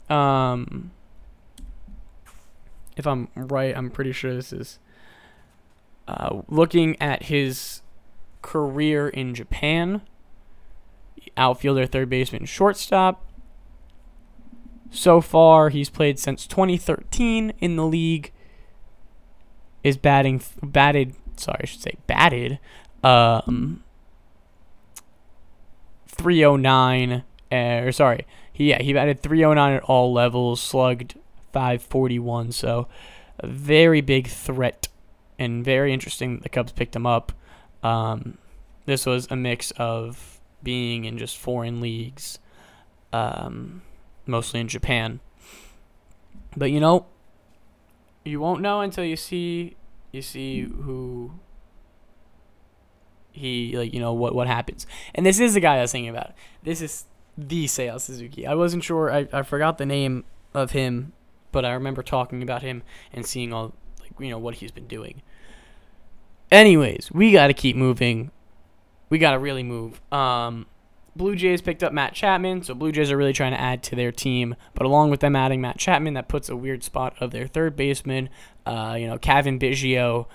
Um, 0.09 0.91
if 2.95 3.07
I'm 3.07 3.29
right, 3.35 3.75
I'm 3.75 3.89
pretty 3.89 4.11
sure 4.11 4.33
this 4.33 4.53
is. 4.53 4.79
Uh, 6.07 6.41
looking 6.47 6.95
at 7.01 7.23
his 7.23 7.81
career 8.43 9.09
in 9.09 9.33
Japan, 9.33 10.01
outfielder, 11.35 11.87
third 11.87 12.09
baseman, 12.11 12.45
shortstop. 12.45 13.25
So 14.95 15.19
far, 15.19 15.69
he's 15.69 15.89
played 15.89 16.19
since 16.19 16.47
2013 16.47 17.53
in 17.59 17.75
the 17.75 17.85
league. 17.85 18.31
Is 19.83 19.97
batting 19.97 20.41
batted 20.63 21.13
sorry, 21.37 21.59
I 21.61 21.65
should 21.65 21.81
say 21.81 21.95
batted 22.07 22.59
um 23.03 23.83
309 26.07 27.23
uh, 27.51 27.55
or 27.55 27.91
sorry, 27.91 28.25
he 28.51 28.69
yeah, 28.69 28.81
he 28.81 28.93
batted 28.93 29.21
309 29.21 29.73
at 29.73 29.83
all 29.83 30.11
levels, 30.11 30.61
slugged 30.61 31.15
541, 31.51 32.51
so 32.51 32.87
a 33.39 33.47
very 33.47 34.01
big 34.01 34.27
threat 34.27 34.87
and 35.37 35.63
very 35.63 35.93
interesting 35.93 36.35
that 36.35 36.43
the 36.43 36.49
Cubs 36.49 36.71
picked 36.71 36.95
him 36.95 37.05
up. 37.05 37.33
Um, 37.83 38.37
this 38.85 39.05
was 39.05 39.27
a 39.29 39.35
mix 39.35 39.71
of 39.71 40.39
being 40.63 41.05
in 41.05 41.17
just 41.17 41.37
foreign 41.37 41.81
leagues, 41.81 42.39
um, 43.13 43.83
mostly 44.25 44.59
in 44.59 44.67
Japan. 44.67 45.19
But 46.55 46.71
you 46.71 46.79
know, 46.79 47.05
you 48.23 48.39
won't 48.39 48.61
know 48.61 48.81
until 48.81 49.03
you 49.03 49.15
see 49.15 49.75
you 50.11 50.21
see 50.21 50.61
who 50.61 51.33
he 53.31 53.77
like 53.77 53.93
you 53.93 53.99
know 53.99 54.13
what 54.13 54.33
what 54.33 54.47
happens. 54.47 54.87
And 55.13 55.25
this 55.25 55.39
is 55.39 55.53
the 55.53 55.59
guy 55.59 55.77
I 55.77 55.81
was 55.81 55.91
thinking 55.91 56.09
about. 56.09 56.33
This 56.63 56.81
is 56.81 57.05
the 57.37 57.65
Seiya 57.65 57.99
Suzuki. 57.99 58.47
I 58.47 58.55
wasn't 58.55 58.83
sure. 58.83 59.11
I, 59.11 59.27
I 59.31 59.41
forgot 59.43 59.77
the 59.77 59.85
name 59.85 60.23
of 60.53 60.71
him, 60.71 61.13
but 61.51 61.65
I 61.65 61.73
remember 61.73 62.01
talking 62.01 62.41
about 62.41 62.61
him 62.61 62.83
and 63.11 63.25
seeing 63.25 63.51
all 63.51 63.73
like 63.99 64.11
you 64.19 64.29
know 64.29 64.39
what 64.39 64.55
he's 64.55 64.71
been 64.71 64.87
doing. 64.87 65.21
Anyways, 66.51 67.11
we 67.11 67.31
got 67.31 67.47
to 67.47 67.53
keep 67.53 67.75
moving. 67.75 68.31
We 69.09 69.17
got 69.17 69.31
to 69.31 69.39
really 69.39 69.63
move. 69.63 69.99
Um, 70.11 70.67
Blue 71.15 71.35
Jays 71.35 71.61
picked 71.61 71.83
up 71.83 71.93
Matt 71.93 72.13
Chapman, 72.13 72.63
so 72.63 72.73
Blue 72.73 72.91
Jays 72.91 73.11
are 73.11 73.17
really 73.17 73.33
trying 73.33 73.53
to 73.53 73.59
add 73.59 73.83
to 73.83 73.95
their 73.95 74.11
team. 74.11 74.55
But 74.73 74.85
along 74.85 75.11
with 75.11 75.21
them 75.21 75.35
adding 75.35 75.61
Matt 75.61 75.77
Chapman, 75.77 76.13
that 76.15 76.27
puts 76.27 76.49
a 76.49 76.55
weird 76.55 76.83
spot 76.83 77.15
of 77.21 77.31
their 77.31 77.47
third 77.47 77.75
baseman. 77.75 78.29
Uh, 78.65 78.97
you 78.99 79.07
know, 79.07 79.17
Cavan 79.17 79.57
Biggio 79.57 80.27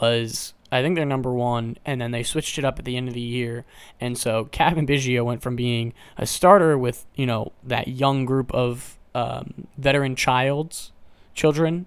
was 0.00 0.52
I 0.70 0.82
think 0.82 0.96
they're 0.96 1.04
number 1.04 1.32
one, 1.32 1.76
and 1.84 2.00
then 2.00 2.10
they 2.10 2.22
switched 2.22 2.58
it 2.58 2.64
up 2.64 2.78
at 2.78 2.84
the 2.84 2.96
end 2.96 3.08
of 3.08 3.14
the 3.14 3.20
year. 3.20 3.64
And 4.00 4.18
so 4.18 4.46
Cavan 4.46 4.86
Biggio 4.86 5.24
went 5.24 5.42
from 5.42 5.56
being 5.56 5.92
a 6.18 6.26
starter 6.26 6.76
with 6.76 7.06
you 7.14 7.26
know 7.26 7.52
that 7.62 7.88
young 7.88 8.24
group 8.24 8.52
of 8.52 8.98
um, 9.14 9.68
veteran 9.78 10.16
childs, 10.16 10.92
children, 11.34 11.86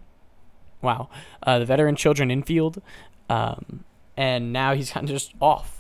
wow, 0.82 1.10
uh, 1.44 1.60
the 1.60 1.66
veteran 1.66 1.96
children 1.96 2.32
infield, 2.32 2.82
um, 3.30 3.84
and 4.16 4.54
now 4.54 4.74
he's 4.74 4.92
kind 4.92 5.08
of 5.08 5.14
just 5.14 5.34
off. 5.42 5.79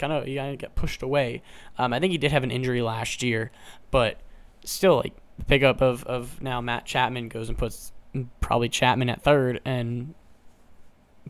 Kind 0.00 0.14
of 0.14 0.24
he 0.24 0.36
kind 0.36 0.54
of 0.54 0.58
get 0.58 0.74
pushed 0.74 1.02
away. 1.02 1.42
Um, 1.76 1.92
I 1.92 2.00
think 2.00 2.10
he 2.10 2.16
did 2.16 2.32
have 2.32 2.42
an 2.42 2.50
injury 2.50 2.80
last 2.80 3.22
year, 3.22 3.50
but 3.90 4.18
still 4.64 4.96
like 4.96 5.12
the 5.38 5.44
pickup 5.44 5.82
of 5.82 6.04
of 6.04 6.40
now 6.40 6.62
Matt 6.62 6.86
Chapman 6.86 7.28
goes 7.28 7.50
and 7.50 7.58
puts 7.58 7.92
probably 8.40 8.70
Chapman 8.70 9.10
at 9.10 9.20
third 9.20 9.60
and 9.66 10.14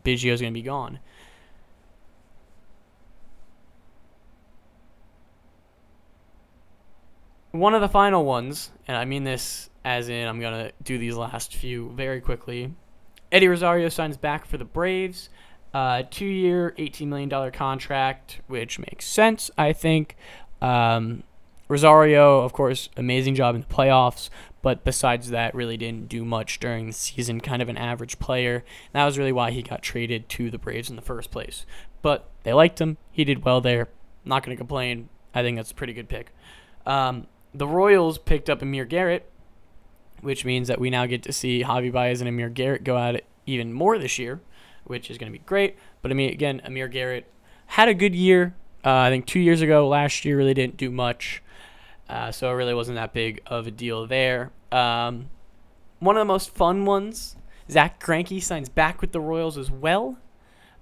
Biggio's 0.03 0.39
going 0.39 0.53
to 0.53 0.57
be 0.57 0.61
gone. 0.63 0.99
One 7.51 7.73
of 7.73 7.81
the 7.81 7.89
final 7.89 8.23
ones, 8.23 8.71
and 8.87 8.95
I 8.95 9.03
mean 9.03 9.25
this 9.25 9.69
as 9.83 10.07
in 10.07 10.29
I'm 10.29 10.39
going 10.39 10.53
to 10.53 10.71
do 10.81 10.97
these 10.97 11.17
last 11.17 11.55
few 11.55 11.89
very 11.89 12.21
quickly. 12.21 12.73
Eddie 13.33 13.49
Rosario 13.49 13.89
signs 13.89 14.15
back 14.15 14.45
for 14.45 14.57
the 14.57 14.63
Braves. 14.63 15.29
Uh, 15.73 16.03
two 16.09 16.25
year, 16.25 16.73
$18 16.77 17.07
million 17.07 17.51
contract, 17.51 18.41
which 18.47 18.77
makes 18.77 19.05
sense, 19.05 19.49
I 19.57 19.73
think. 19.73 20.15
Um, 20.61 21.23
Rosario, 21.69 22.41
of 22.41 22.51
course, 22.51 22.89
amazing 22.97 23.35
job 23.35 23.55
in 23.55 23.61
the 23.61 23.67
playoffs, 23.67 24.29
but 24.61 24.83
besides 24.83 25.29
that, 25.29 25.55
really 25.55 25.77
didn't 25.77 26.09
do 26.09 26.25
much 26.25 26.59
during 26.59 26.87
the 26.87 26.93
season. 26.93 27.39
Kind 27.39 27.61
of 27.61 27.69
an 27.69 27.77
average 27.77 28.19
player. 28.19 28.55
And 28.55 28.93
that 28.93 29.05
was 29.05 29.17
really 29.17 29.31
why 29.31 29.51
he 29.51 29.61
got 29.61 29.81
traded 29.81 30.27
to 30.29 30.51
the 30.51 30.57
Braves 30.57 30.89
in 30.89 30.97
the 30.97 31.01
first 31.01 31.31
place. 31.31 31.65
But 32.01 32.29
they 32.43 32.51
liked 32.51 32.81
him. 32.81 32.97
He 33.11 33.23
did 33.23 33.45
well 33.45 33.61
there. 33.61 33.87
Not 34.25 34.43
going 34.43 34.55
to 34.55 34.59
complain. 34.59 35.07
I 35.33 35.41
think 35.41 35.55
that's 35.57 35.71
a 35.71 35.75
pretty 35.75 35.93
good 35.93 36.09
pick. 36.09 36.33
Um, 36.85 37.27
the 37.53 37.67
Royals 37.67 38.17
picked 38.17 38.49
up 38.49 38.61
Amir 38.61 38.85
Garrett, 38.85 39.29
which 40.19 40.45
means 40.45 40.67
that 40.67 40.79
we 40.79 40.89
now 40.89 41.05
get 41.05 41.23
to 41.23 41.33
see 41.33 41.63
Javi 41.63 41.91
Baez 41.91 42.21
and 42.21 42.27
Amir 42.27 42.49
Garrett 42.49 42.83
go 42.83 42.97
at 42.97 43.15
it 43.15 43.25
even 43.45 43.73
more 43.73 43.97
this 43.97 44.19
year, 44.19 44.39
which 44.85 45.09
is 45.09 45.17
going 45.17 45.31
to 45.31 45.37
be 45.37 45.43
great. 45.45 45.77
But 46.01 46.11
I 46.11 46.13
mean, 46.13 46.31
again, 46.31 46.61
Amir 46.63 46.87
Garrett 46.87 47.31
had 47.67 47.87
a 47.87 47.93
good 47.93 48.15
year. 48.15 48.55
Uh, 48.83 48.89
I 48.89 49.09
think 49.09 49.25
two 49.25 49.39
years 49.39 49.61
ago, 49.61 49.87
last 49.87 50.25
year, 50.25 50.37
really 50.37 50.53
didn't 50.53 50.77
do 50.77 50.91
much. 50.91 51.43
Uh, 52.09 52.31
so 52.31 52.49
it 52.49 52.53
really 52.53 52.73
wasn't 52.73 52.95
that 52.95 53.13
big 53.13 53.41
of 53.45 53.67
a 53.67 53.71
deal 53.71 54.05
there. 54.05 54.51
Um, 54.71 55.29
one 55.99 56.17
of 56.17 56.21
the 56.21 56.25
most 56.25 56.49
fun 56.49 56.85
ones, 56.85 57.37
Zack 57.69 58.03
Greinke 58.03 58.41
signs 58.43 58.69
back 58.69 59.01
with 59.01 59.11
the 59.11 59.21
Royals 59.21 59.57
as 59.57 59.71
well. 59.71 60.17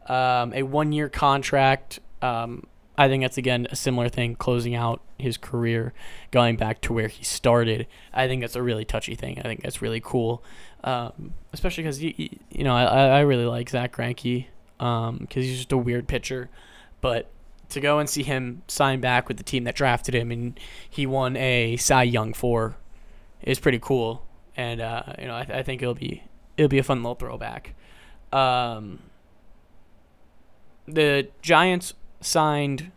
Um, 0.07 0.53
a 0.53 0.63
one-year 0.63 1.09
contract. 1.09 1.99
Um, 2.21 2.65
I 2.99 3.07
think 3.07 3.23
that's 3.23 3.37
again 3.37 3.65
a 3.71 3.77
similar 3.77 4.09
thing, 4.09 4.35
closing 4.35 4.75
out 4.75 4.99
his 5.17 5.37
career, 5.37 5.93
going 6.31 6.57
back 6.57 6.81
to 6.81 6.91
where 6.91 7.07
he 7.07 7.23
started. 7.23 7.87
I 8.13 8.27
think 8.27 8.41
that's 8.41 8.57
a 8.57 8.61
really 8.61 8.83
touchy 8.83 9.15
thing. 9.15 9.39
I 9.39 9.43
think 9.43 9.61
that's 9.63 9.81
really 9.81 10.01
cool, 10.01 10.43
um, 10.83 11.33
especially 11.53 11.85
because 11.85 12.03
you, 12.03 12.13
you 12.17 12.65
know 12.65 12.75
I, 12.75 12.83
I 12.83 13.19
really 13.21 13.45
like 13.45 13.69
Zack 13.69 13.95
Greinke 13.95 14.47
because 14.77 15.09
um, 15.09 15.27
he's 15.29 15.55
just 15.55 15.71
a 15.71 15.77
weird 15.77 16.09
pitcher, 16.09 16.49
but 16.99 17.29
to 17.69 17.79
go 17.79 17.99
and 17.99 18.09
see 18.09 18.23
him 18.23 18.63
sign 18.67 18.99
back 18.99 19.29
with 19.29 19.37
the 19.37 19.43
team 19.43 19.63
that 19.63 19.75
drafted 19.75 20.13
him 20.13 20.29
and 20.29 20.59
he 20.89 21.05
won 21.05 21.37
a 21.37 21.77
Cy 21.77 22.03
Young 22.03 22.33
for 22.33 22.75
is 23.41 23.61
pretty 23.61 23.79
cool. 23.79 24.25
And 24.57 24.81
uh, 24.81 25.03
you 25.17 25.25
know, 25.25 25.37
I, 25.37 25.45
th- 25.45 25.57
I, 25.57 25.63
think 25.63 25.81
it'll 25.81 25.93
be 25.93 26.23
it'll 26.57 26.67
be 26.67 26.79
a 26.79 26.83
fun 26.83 27.01
little 27.01 27.15
throwback. 27.15 27.75
Um, 28.33 28.99
the 30.85 31.29
Giants 31.41 31.93
signed 32.21 32.91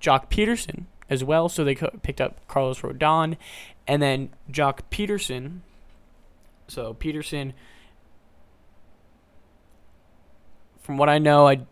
Joc 0.00 0.30
Pederson 0.30 0.84
as 1.08 1.22
well, 1.22 1.48
so 1.48 1.64
they 1.64 1.74
picked 1.74 2.20
up 2.20 2.46
Carlos 2.48 2.80
Rodon, 2.80 3.36
and 3.86 4.02
then 4.02 4.30
Joc 4.50 4.80
Pederson. 4.90 5.60
So 6.68 6.94
Pederson, 6.94 7.52
from 10.80 10.96
what 10.96 11.08
I 11.08 11.18
know, 11.18 11.48
I 11.48 11.66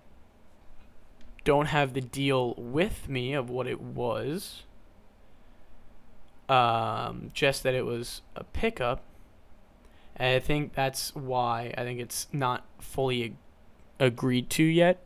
don't 1.44 1.66
have 1.66 1.94
the 1.94 2.00
deal 2.00 2.54
with 2.56 3.08
me 3.08 3.32
of 3.32 3.48
what 3.48 3.66
it 3.66 3.80
was. 3.80 4.64
Um, 6.48 7.30
just 7.32 7.62
that 7.62 7.74
it 7.74 7.86
was 7.86 8.22
a 8.34 8.44
pickup. 8.44 9.02
And 10.16 10.36
I 10.36 10.38
think 10.40 10.74
that's 10.74 11.14
why 11.14 11.72
I 11.78 11.82
think 11.82 12.00
it's 12.00 12.26
not 12.32 12.66
fully 12.78 13.22
ag- 13.22 13.36
agreed 13.98 14.50
to 14.50 14.64
yet. 14.64 15.02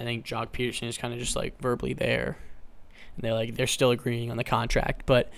I 0.00 0.04
think 0.04 0.24
Joc 0.24 0.48
Pederson 0.48 0.88
is 0.88 0.96
kind 0.96 1.12
of 1.12 1.20
just 1.20 1.36
like 1.36 1.60
verbally 1.60 1.92
there. 1.92 2.38
And 3.16 3.24
they're 3.24 3.34
like 3.34 3.54
they're 3.54 3.66
still 3.66 3.90
agreeing 3.90 4.30
on 4.30 4.38
the 4.38 4.44
contract, 4.44 5.04
but 5.04 5.30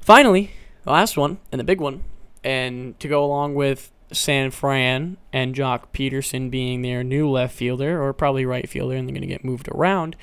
finally, 0.00 0.52
the 0.84 0.90
last 0.90 1.16
one 1.16 1.38
and 1.52 1.60
the 1.60 1.64
big 1.64 1.80
one, 1.80 2.04
and 2.42 2.98
to 3.00 3.08
go 3.08 3.24
along 3.24 3.54
with 3.54 3.92
San 4.10 4.50
Fran 4.50 5.16
and 5.32 5.54
Joc 5.54 5.84
Pederson 5.92 6.50
being 6.50 6.82
their 6.82 7.04
new 7.04 7.28
left 7.28 7.54
fielder 7.54 8.02
or 8.02 8.12
probably 8.12 8.44
right 8.44 8.68
fielder 8.68 8.96
and 8.96 9.08
they're 9.08 9.14
going 9.14 9.22
to 9.22 9.26
get 9.26 9.44
moved 9.44 9.68
around. 9.68 10.16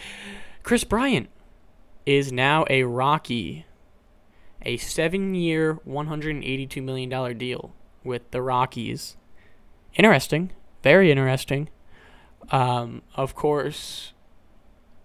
Kris 0.63 0.83
Bryant 0.83 1.29
is 2.05 2.31
now 2.31 2.65
a 2.69 2.83
Rocky. 2.83 3.65
A 4.63 4.77
seven 4.77 5.35
year, 5.35 5.75
$182 5.87 6.83
million 6.83 7.37
deal 7.37 7.73
with 8.03 8.29
the 8.31 8.41
Rockies. 8.41 9.15
Interesting. 9.95 10.51
Very 10.83 11.11
interesting. 11.11 11.69
Um, 12.51 13.01
of 13.15 13.35
course, 13.35 14.13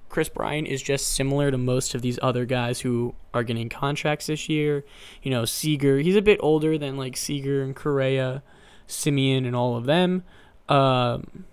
Kris 0.09 0.29
Bryant 0.29 0.69
is 0.69 0.83
just 0.83 1.13
similar 1.13 1.51
to 1.51 1.59
most 1.59 1.95
of 1.95 2.03
these 2.03 2.19
other 2.23 2.45
guys 2.45 2.81
who 2.81 3.15
are 3.33 3.43
getting 3.43 3.69
contracts 3.69 4.27
this 4.27 4.49
year. 4.49 4.85
You 5.23 5.31
know, 5.31 5.45
Seager, 5.45 5.99
he's 5.99 6.17
a 6.17 6.23
bit 6.23 6.39
older 6.43 6.79
than 6.79 6.97
like 6.97 7.17
Seager 7.17 7.63
and 7.63 7.75
Correa. 7.75 8.43
Semien, 8.89 9.47
and 9.47 9.57
all 9.57 9.77
of 9.77 9.85
them. 9.85 10.25
Um, 10.69 11.45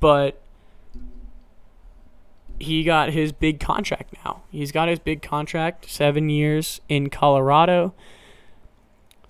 but 0.00 0.40
he 2.58 2.84
got 2.84 3.10
his 3.10 3.32
big 3.32 3.60
contract 3.60 4.14
now. 4.24 4.42
He's 4.50 4.72
got 4.72 4.88
his 4.88 4.98
big 4.98 5.22
contract, 5.22 5.90
seven 5.90 6.30
years 6.30 6.80
in 6.88 7.10
Colorado. 7.10 7.94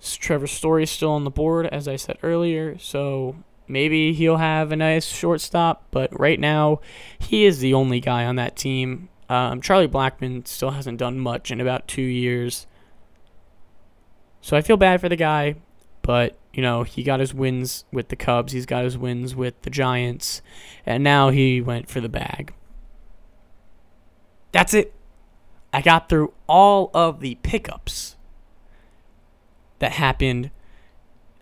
Trevor 0.01 0.47
Story 0.47 0.83
is 0.83 0.91
still 0.91 1.11
on 1.11 1.23
the 1.23 1.31
board, 1.31 1.65
as 1.67 1.87
I 1.87 1.95
said 1.95 2.17
earlier, 2.23 2.77
so 2.77 3.35
maybe 3.67 4.13
he'll 4.13 4.37
have 4.37 4.71
a 4.71 4.75
nice 4.75 5.05
shortstop. 5.05 5.83
But 5.91 6.17
right 6.17 6.39
now, 6.39 6.81
he 7.19 7.45
is 7.45 7.59
the 7.59 7.73
only 7.73 7.99
guy 7.99 8.25
on 8.25 8.35
that 8.37 8.55
team. 8.55 9.09
Um, 9.29 9.61
Charlie 9.61 9.87
Blackmon 9.87 10.47
still 10.47 10.71
hasn't 10.71 10.99
done 10.99 11.19
much 11.19 11.51
in 11.51 11.59
about 11.59 11.87
two 11.87 12.01
years. 12.01 12.67
So 14.41 14.55
I 14.55 14.61
feel 14.61 14.77
bad 14.77 15.01
for 15.01 15.09
the 15.09 15.15
guy, 15.15 15.55
but 16.01 16.37
you 16.53 16.61
know, 16.61 16.83
he 16.83 17.03
got 17.03 17.19
his 17.19 17.33
wins 17.33 17.85
with 17.91 18.07
the 18.07 18.15
Cubs, 18.15 18.53
he's 18.53 18.65
got 18.65 18.83
his 18.83 18.97
wins 18.97 19.35
with 19.35 19.61
the 19.63 19.69
Giants, 19.69 20.41
and 20.85 21.03
now 21.03 21.29
he 21.29 21.61
went 21.61 21.89
for 21.89 21.99
the 21.99 22.09
bag. 22.09 22.53
That's 24.53 24.73
it. 24.73 24.93
I 25.73 25.81
got 25.81 26.07
through 26.07 26.33
all 26.47 26.89
of 26.93 27.19
the 27.19 27.35
pickups 27.43 28.15
that 29.79 29.93
happened 29.93 30.49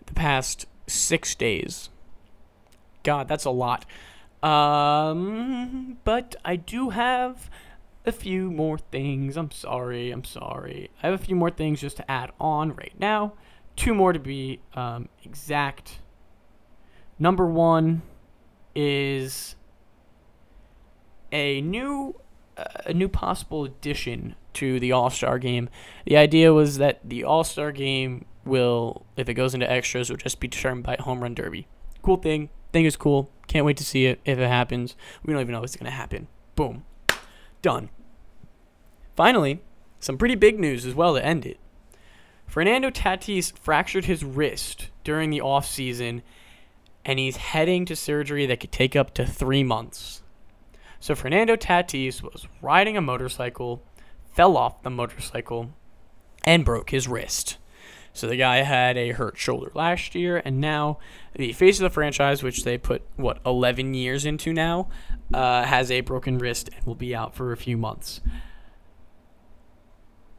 the 0.06 0.14
past 0.14 0.66
six 0.86 1.34
days. 1.34 1.88
God, 3.06 3.28
that's 3.28 3.44
a 3.44 3.50
lot. 3.50 3.86
Um, 4.42 5.98
but 6.02 6.34
I 6.44 6.56
do 6.56 6.90
have 6.90 7.48
a 8.04 8.10
few 8.10 8.50
more 8.50 8.78
things. 8.78 9.36
I'm 9.36 9.52
sorry. 9.52 10.10
I'm 10.10 10.24
sorry. 10.24 10.90
I 11.02 11.06
have 11.06 11.20
a 11.20 11.24
few 11.24 11.36
more 11.36 11.50
things 11.50 11.80
just 11.80 11.98
to 11.98 12.10
add 12.10 12.32
on 12.40 12.74
right 12.74 12.94
now. 12.98 13.34
Two 13.76 13.94
more 13.94 14.12
to 14.12 14.18
be 14.18 14.58
um, 14.74 15.08
exact. 15.22 16.00
Number 17.16 17.46
one 17.46 18.02
is 18.74 19.54
a 21.30 21.60
new 21.60 22.16
uh, 22.56 22.64
a 22.86 22.92
new 22.92 23.08
possible 23.08 23.64
addition 23.64 24.34
to 24.54 24.80
the 24.80 24.90
All 24.90 25.10
Star 25.10 25.38
game. 25.38 25.68
The 26.06 26.16
idea 26.16 26.52
was 26.52 26.78
that 26.78 27.00
the 27.08 27.22
All 27.22 27.44
Star 27.44 27.70
game 27.70 28.24
will, 28.44 29.06
if 29.16 29.28
it 29.28 29.34
goes 29.34 29.54
into 29.54 29.70
extras, 29.70 30.10
will 30.10 30.16
just 30.16 30.40
be 30.40 30.48
determined 30.48 30.84
by 30.84 30.96
home 30.98 31.20
run 31.20 31.34
derby. 31.34 31.68
Cool 32.02 32.16
thing. 32.16 32.48
Think 32.72 32.86
it's 32.86 32.96
cool. 32.96 33.30
Can't 33.46 33.64
wait 33.64 33.76
to 33.78 33.84
see 33.84 34.06
it 34.06 34.20
if 34.24 34.38
it 34.38 34.48
happens. 34.48 34.96
We 35.24 35.32
don't 35.32 35.40
even 35.40 35.52
know 35.52 35.58
if 35.58 35.64
it's 35.64 35.76
gonna 35.76 35.90
happen. 35.90 36.28
Boom. 36.54 36.84
Done. 37.62 37.90
Finally, 39.14 39.60
some 40.00 40.18
pretty 40.18 40.34
big 40.34 40.58
news 40.58 40.84
as 40.84 40.94
well 40.94 41.14
to 41.14 41.24
end 41.24 41.46
it. 41.46 41.58
Fernando 42.46 42.90
Tatis 42.90 43.56
fractured 43.58 44.04
his 44.04 44.24
wrist 44.24 44.88
during 45.04 45.30
the 45.30 45.40
offseason, 45.40 46.22
and 47.04 47.18
he's 47.18 47.36
heading 47.36 47.84
to 47.86 47.96
surgery 47.96 48.46
that 48.46 48.60
could 48.60 48.72
take 48.72 48.94
up 48.94 49.14
to 49.14 49.26
three 49.26 49.64
months. 49.64 50.22
So 51.00 51.14
Fernando 51.14 51.56
Tatis 51.56 52.22
was 52.22 52.46
riding 52.62 52.96
a 52.96 53.00
motorcycle, 53.00 53.82
fell 54.32 54.56
off 54.56 54.82
the 54.82 54.90
motorcycle, 54.90 55.72
and 56.44 56.64
broke 56.64 56.90
his 56.90 57.08
wrist. 57.08 57.58
So 58.16 58.26
the 58.26 58.36
guy 58.36 58.62
had 58.62 58.96
a 58.96 59.10
hurt 59.10 59.36
shoulder 59.36 59.70
last 59.74 60.14
year, 60.14 60.40
and 60.44 60.60
now 60.60 60.98
the 61.34 61.52
face 61.52 61.78
of 61.78 61.82
the 61.82 61.90
franchise, 61.90 62.42
which 62.42 62.64
they 62.64 62.78
put 62.78 63.02
what 63.16 63.40
11 63.44 63.92
years 63.92 64.24
into 64.24 64.52
now, 64.52 64.88
uh, 65.34 65.64
has 65.64 65.90
a 65.90 66.00
broken 66.00 66.38
wrist 66.38 66.70
and 66.74 66.86
will 66.86 66.94
be 66.94 67.14
out 67.14 67.34
for 67.34 67.52
a 67.52 67.56
few 67.56 67.76
months. 67.76 68.20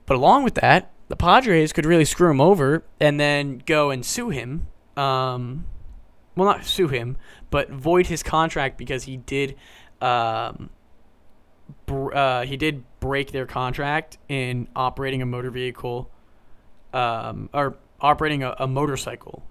But 0.07 0.17
along 0.17 0.43
with 0.43 0.55
that, 0.55 0.91
the 1.07 1.15
Padres 1.15 1.71
could 1.71 1.86
really 1.86 2.05
screw 2.05 2.32
him 2.32 2.41
over 2.41 2.84
and 2.99 3.19
then 3.19 3.61
go 3.65 3.91
and 3.91 4.05
sue 4.05 4.30
him. 4.30 4.67
Um, 4.95 5.65
well, 6.36 6.47
not 6.47 6.65
sue 6.65 6.88
him, 6.88 7.17
but 7.51 7.69
void 7.69 8.07
his 8.07 8.23
contract 8.23 8.78
because 8.78 9.03
he 9.03 9.17
did 9.17 9.55
um, 10.01 10.71
br- 11.86 12.13
uh, 12.13 12.45
he 12.45 12.57
did 12.57 12.84
break 12.99 13.32
their 13.32 13.45
contract 13.45 14.17
in 14.28 14.67
operating 14.75 15.21
a 15.21 15.25
motor 15.25 15.51
vehicle, 15.51 16.09
um, 16.94 17.50
or 17.54 17.78
operating 18.02 18.44
a, 18.44 18.56
a 18.60 18.68
motorcycle, 18.68 19.44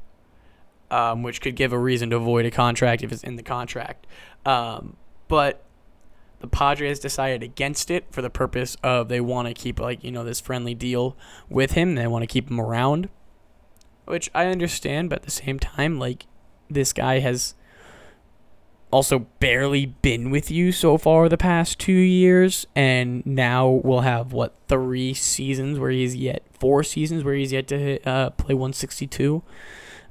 um, 0.90 1.22
which 1.22 1.40
could 1.40 1.56
give 1.56 1.72
a 1.72 1.78
reason 1.78 2.10
to 2.10 2.18
void 2.18 2.46
a 2.46 2.50
contract 2.50 3.02
if 3.02 3.12
it's 3.12 3.22
in 3.22 3.36
the 3.36 3.42
contract. 3.42 4.06
Um, 4.44 4.96
but 5.28 5.62
the 6.40 6.46
Padres 6.46 7.00
decided 7.00 7.42
against 7.42 7.90
it 7.90 8.06
for 8.10 8.22
the 8.22 8.30
purpose 8.30 8.76
of 8.82 9.08
they 9.08 9.20
want 9.20 9.48
to 9.48 9.54
keep 9.54 9.80
like 9.80 10.04
you 10.04 10.10
know 10.10 10.24
this 10.24 10.40
friendly 10.40 10.74
deal 10.74 11.16
with 11.48 11.72
him. 11.72 11.94
They 11.94 12.06
want 12.06 12.22
to 12.22 12.26
keep 12.26 12.50
him 12.50 12.60
around, 12.60 13.08
which 14.04 14.30
I 14.34 14.46
understand, 14.46 15.10
but 15.10 15.20
at 15.20 15.24
the 15.24 15.30
same 15.30 15.58
time, 15.58 15.98
like 15.98 16.26
this 16.68 16.92
guy 16.92 17.20
has 17.20 17.54
also 18.90 19.20
barely 19.40 19.86
been 19.86 20.30
with 20.30 20.50
you 20.50 20.72
so 20.72 20.96
far 20.96 21.28
the 21.28 21.36
past 21.36 21.78
two 21.78 21.92
years, 21.92 22.66
and 22.74 23.24
now 23.26 23.68
we'll 23.68 24.00
have 24.00 24.32
what 24.32 24.54
three 24.68 25.12
seasons 25.14 25.78
where 25.78 25.90
he's 25.90 26.14
yet 26.14 26.42
four 26.58 26.82
seasons 26.82 27.24
where 27.24 27.34
he's 27.34 27.52
yet 27.52 27.68
to 27.68 28.02
uh, 28.08 28.30
play 28.30 28.54
162, 28.54 29.42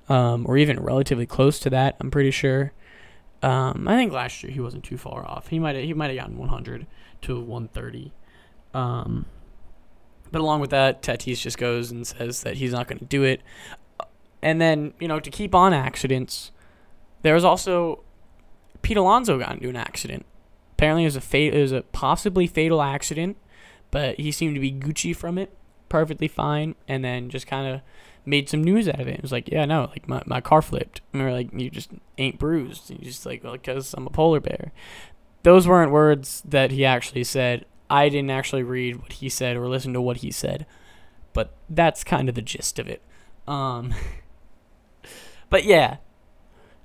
um, 0.10 0.46
or 0.48 0.58
even 0.58 0.80
relatively 0.80 1.26
close 1.26 1.60
to 1.60 1.70
that. 1.70 1.96
I'm 2.00 2.12
pretty 2.12 2.32
sure. 2.32 2.74
Um, 3.42 3.88
I 3.88 3.96
think 3.96 4.12
last 4.12 4.44
year 4.44 4.52
he 4.52 4.60
wasn't 4.60 4.84
too 4.84 4.98
far 4.98 5.26
off. 5.26 5.48
He 5.48 5.60
might 5.60 5.76
he 5.76 5.94
might 5.94 6.08
have 6.08 6.18
gotten 6.18 6.38
100 6.38 6.88
to 7.24 7.40
130. 7.40 8.14
Um, 8.74 9.26
but 10.32 10.42
along 10.42 10.62
with 10.62 10.72
that, 10.72 11.02
Tatis 11.02 11.40
just 11.42 11.58
goes 11.58 11.92
and 11.92 12.06
says 12.06 12.42
that 12.42 12.56
he's 12.56 12.72
not 12.72 12.88
going 12.88 13.00
to 13.00 13.06
do 13.06 13.24
it. 13.24 13.42
And 14.42 14.60
then 14.60 14.94
you 15.00 15.08
know 15.08 15.20
to 15.20 15.30
keep 15.30 15.56
on 15.56 15.74
accidents, 15.74 16.52
there 17.22 17.34
was 17.34 17.46
also 17.46 18.04
Pete 18.86 18.98
Alonso 18.98 19.40
got 19.40 19.54
into 19.54 19.68
an 19.68 19.76
accident. 19.76 20.28
Apparently, 20.74 21.06
it 21.06 21.08
was 21.08 21.16
a 21.16 21.22
fa- 21.22 21.58
it 21.58 21.60
was 21.60 21.72
a 21.72 21.82
possibly 21.82 22.46
fatal 22.46 22.84
accident, 22.84 23.36
but 23.90 24.20
he 24.20 24.32
seemed 24.32 24.54
to 24.54 24.62
be 24.62 24.72
Gucci 24.72 25.16
from 25.16 25.40
it, 25.40 25.58
perfectly 25.90 26.28
fine, 26.28 26.76
and 26.88 27.04
then 27.04 27.32
just 27.32 27.48
kind 27.48 27.68
of 27.68 27.82
made 28.28 28.48
some 28.48 28.64
news 28.64 28.88
out 28.88 29.00
of 29.00 29.08
it. 29.08 29.16
It 29.16 29.22
was 29.24 29.32
like, 29.32 29.50
yeah, 29.50 29.66
no, 29.66 29.86
like 29.86 30.08
my, 30.08 30.22
my 30.28 30.40
car 30.40 30.62
flipped. 30.62 31.02
And 31.12 31.24
we 31.24 31.28
are 31.28 31.34
like, 31.34 31.50
you 31.52 31.72
just 31.72 31.90
ain't 32.20 32.38
bruised. 32.38 32.92
And 32.92 33.00
you 33.00 33.06
just 33.06 33.26
like, 33.26 33.44
well, 33.44 33.54
because 33.54 33.96
I'm 33.96 34.06
a 34.06 34.12
polar 34.12 34.40
bear. 34.40 34.72
Those 35.42 35.68
weren't 35.68 35.92
words 35.92 36.44
that 36.46 36.70
he 36.70 36.86
actually 36.86 37.24
said. 37.24 37.66
I 37.90 38.08
didn't 38.08 38.30
actually 38.30 38.62
read 38.62 39.02
what 39.02 39.14
he 39.14 39.30
said 39.30 39.58
or 39.58 39.68
listen 39.68 39.94
to 39.94 40.02
what 40.02 40.18
he 40.18 40.30
said, 40.30 40.68
but 41.34 41.56
that's 41.68 42.04
kind 42.04 42.30
of 42.30 42.36
the 42.36 42.44
gist 42.44 42.78
of 42.78 42.88
it. 42.88 43.02
Um, 43.48 43.96
but 45.50 45.64
yeah, 45.64 45.98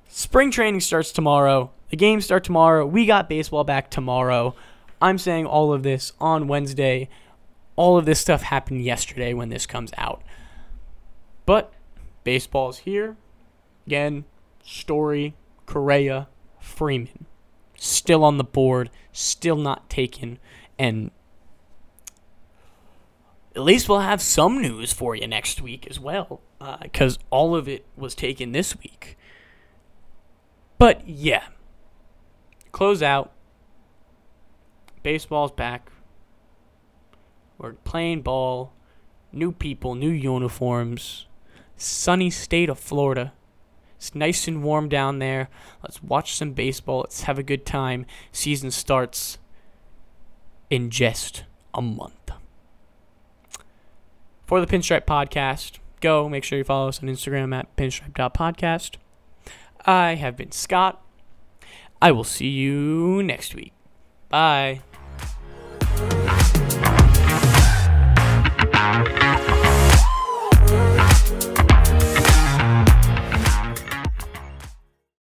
spring 0.08 0.50
training 0.50 0.80
starts 0.80 1.12
tomorrow. 1.12 1.72
The 1.90 1.96
games 1.96 2.24
start 2.24 2.44
tomorrow. 2.44 2.86
We 2.86 3.04
got 3.04 3.28
baseball 3.28 3.64
back 3.64 3.90
tomorrow. 3.90 4.54
I'm 5.02 5.18
saying 5.18 5.46
all 5.46 5.72
of 5.72 5.82
this 5.82 6.12
on 6.20 6.46
Wednesday. 6.48 7.08
All 7.76 7.98
of 7.98 8.06
this 8.06 8.20
stuff 8.20 8.42
happened 8.42 8.84
yesterday 8.84 9.34
when 9.34 9.48
this 9.48 9.66
comes 9.66 9.90
out. 9.98 10.22
But 11.46 11.72
baseball's 12.22 12.78
here. 12.78 13.16
Again, 13.86 14.24
Story, 14.62 15.34
Correa, 15.66 16.28
Freeman. 16.60 17.26
Still 17.76 18.24
on 18.24 18.36
the 18.36 18.44
board, 18.44 18.90
still 19.10 19.56
not 19.56 19.88
taken. 19.88 20.38
And 20.78 21.10
at 23.56 23.62
least 23.62 23.88
we'll 23.88 24.00
have 24.00 24.22
some 24.22 24.60
news 24.62 24.92
for 24.92 25.16
you 25.16 25.26
next 25.26 25.60
week 25.60 25.86
as 25.88 25.98
well. 25.98 26.40
Because 26.82 27.16
uh, 27.16 27.20
all 27.30 27.56
of 27.56 27.68
it 27.68 27.86
was 27.96 28.14
taken 28.14 28.52
this 28.52 28.78
week. 28.78 29.16
But 30.78 31.08
yeah, 31.08 31.44
close 32.72 33.02
out. 33.02 33.32
Baseball's 35.02 35.52
back. 35.52 35.90
We're 37.58 37.72
playing 37.72 38.22
ball. 38.22 38.72
New 39.32 39.52
people, 39.52 39.94
new 39.94 40.10
uniforms. 40.10 41.26
Sunny 41.76 42.30
state 42.30 42.68
of 42.68 42.78
Florida. 42.78 43.32
It's 43.96 44.14
nice 44.14 44.48
and 44.48 44.62
warm 44.62 44.88
down 44.88 45.18
there. 45.18 45.48
Let's 45.82 46.02
watch 46.02 46.34
some 46.34 46.52
baseball. 46.52 47.00
Let's 47.00 47.22
have 47.22 47.38
a 47.38 47.42
good 47.42 47.66
time. 47.66 48.06
Season 48.32 48.70
starts 48.70 49.38
in 50.70 50.88
just 50.90 51.44
a 51.74 51.82
month. 51.82 52.14
For 54.46 54.60
the 54.60 54.66
Pinstripe 54.66 55.04
Podcast, 55.04 55.78
go 56.00 56.28
make 56.28 56.44
sure 56.44 56.58
you 56.58 56.64
follow 56.64 56.88
us 56.88 57.02
on 57.02 57.08
Instagram 57.08 57.54
at 57.54 57.76
pinstripe.podcast. 57.76 58.96
I 59.84 60.14
have 60.14 60.36
been 60.36 60.52
Scott. 60.52 61.02
I 62.02 62.12
will 62.12 62.24
see 62.24 62.48
you 62.48 63.22
next 63.22 63.54
week. 63.54 63.72
Bye. 64.28 64.80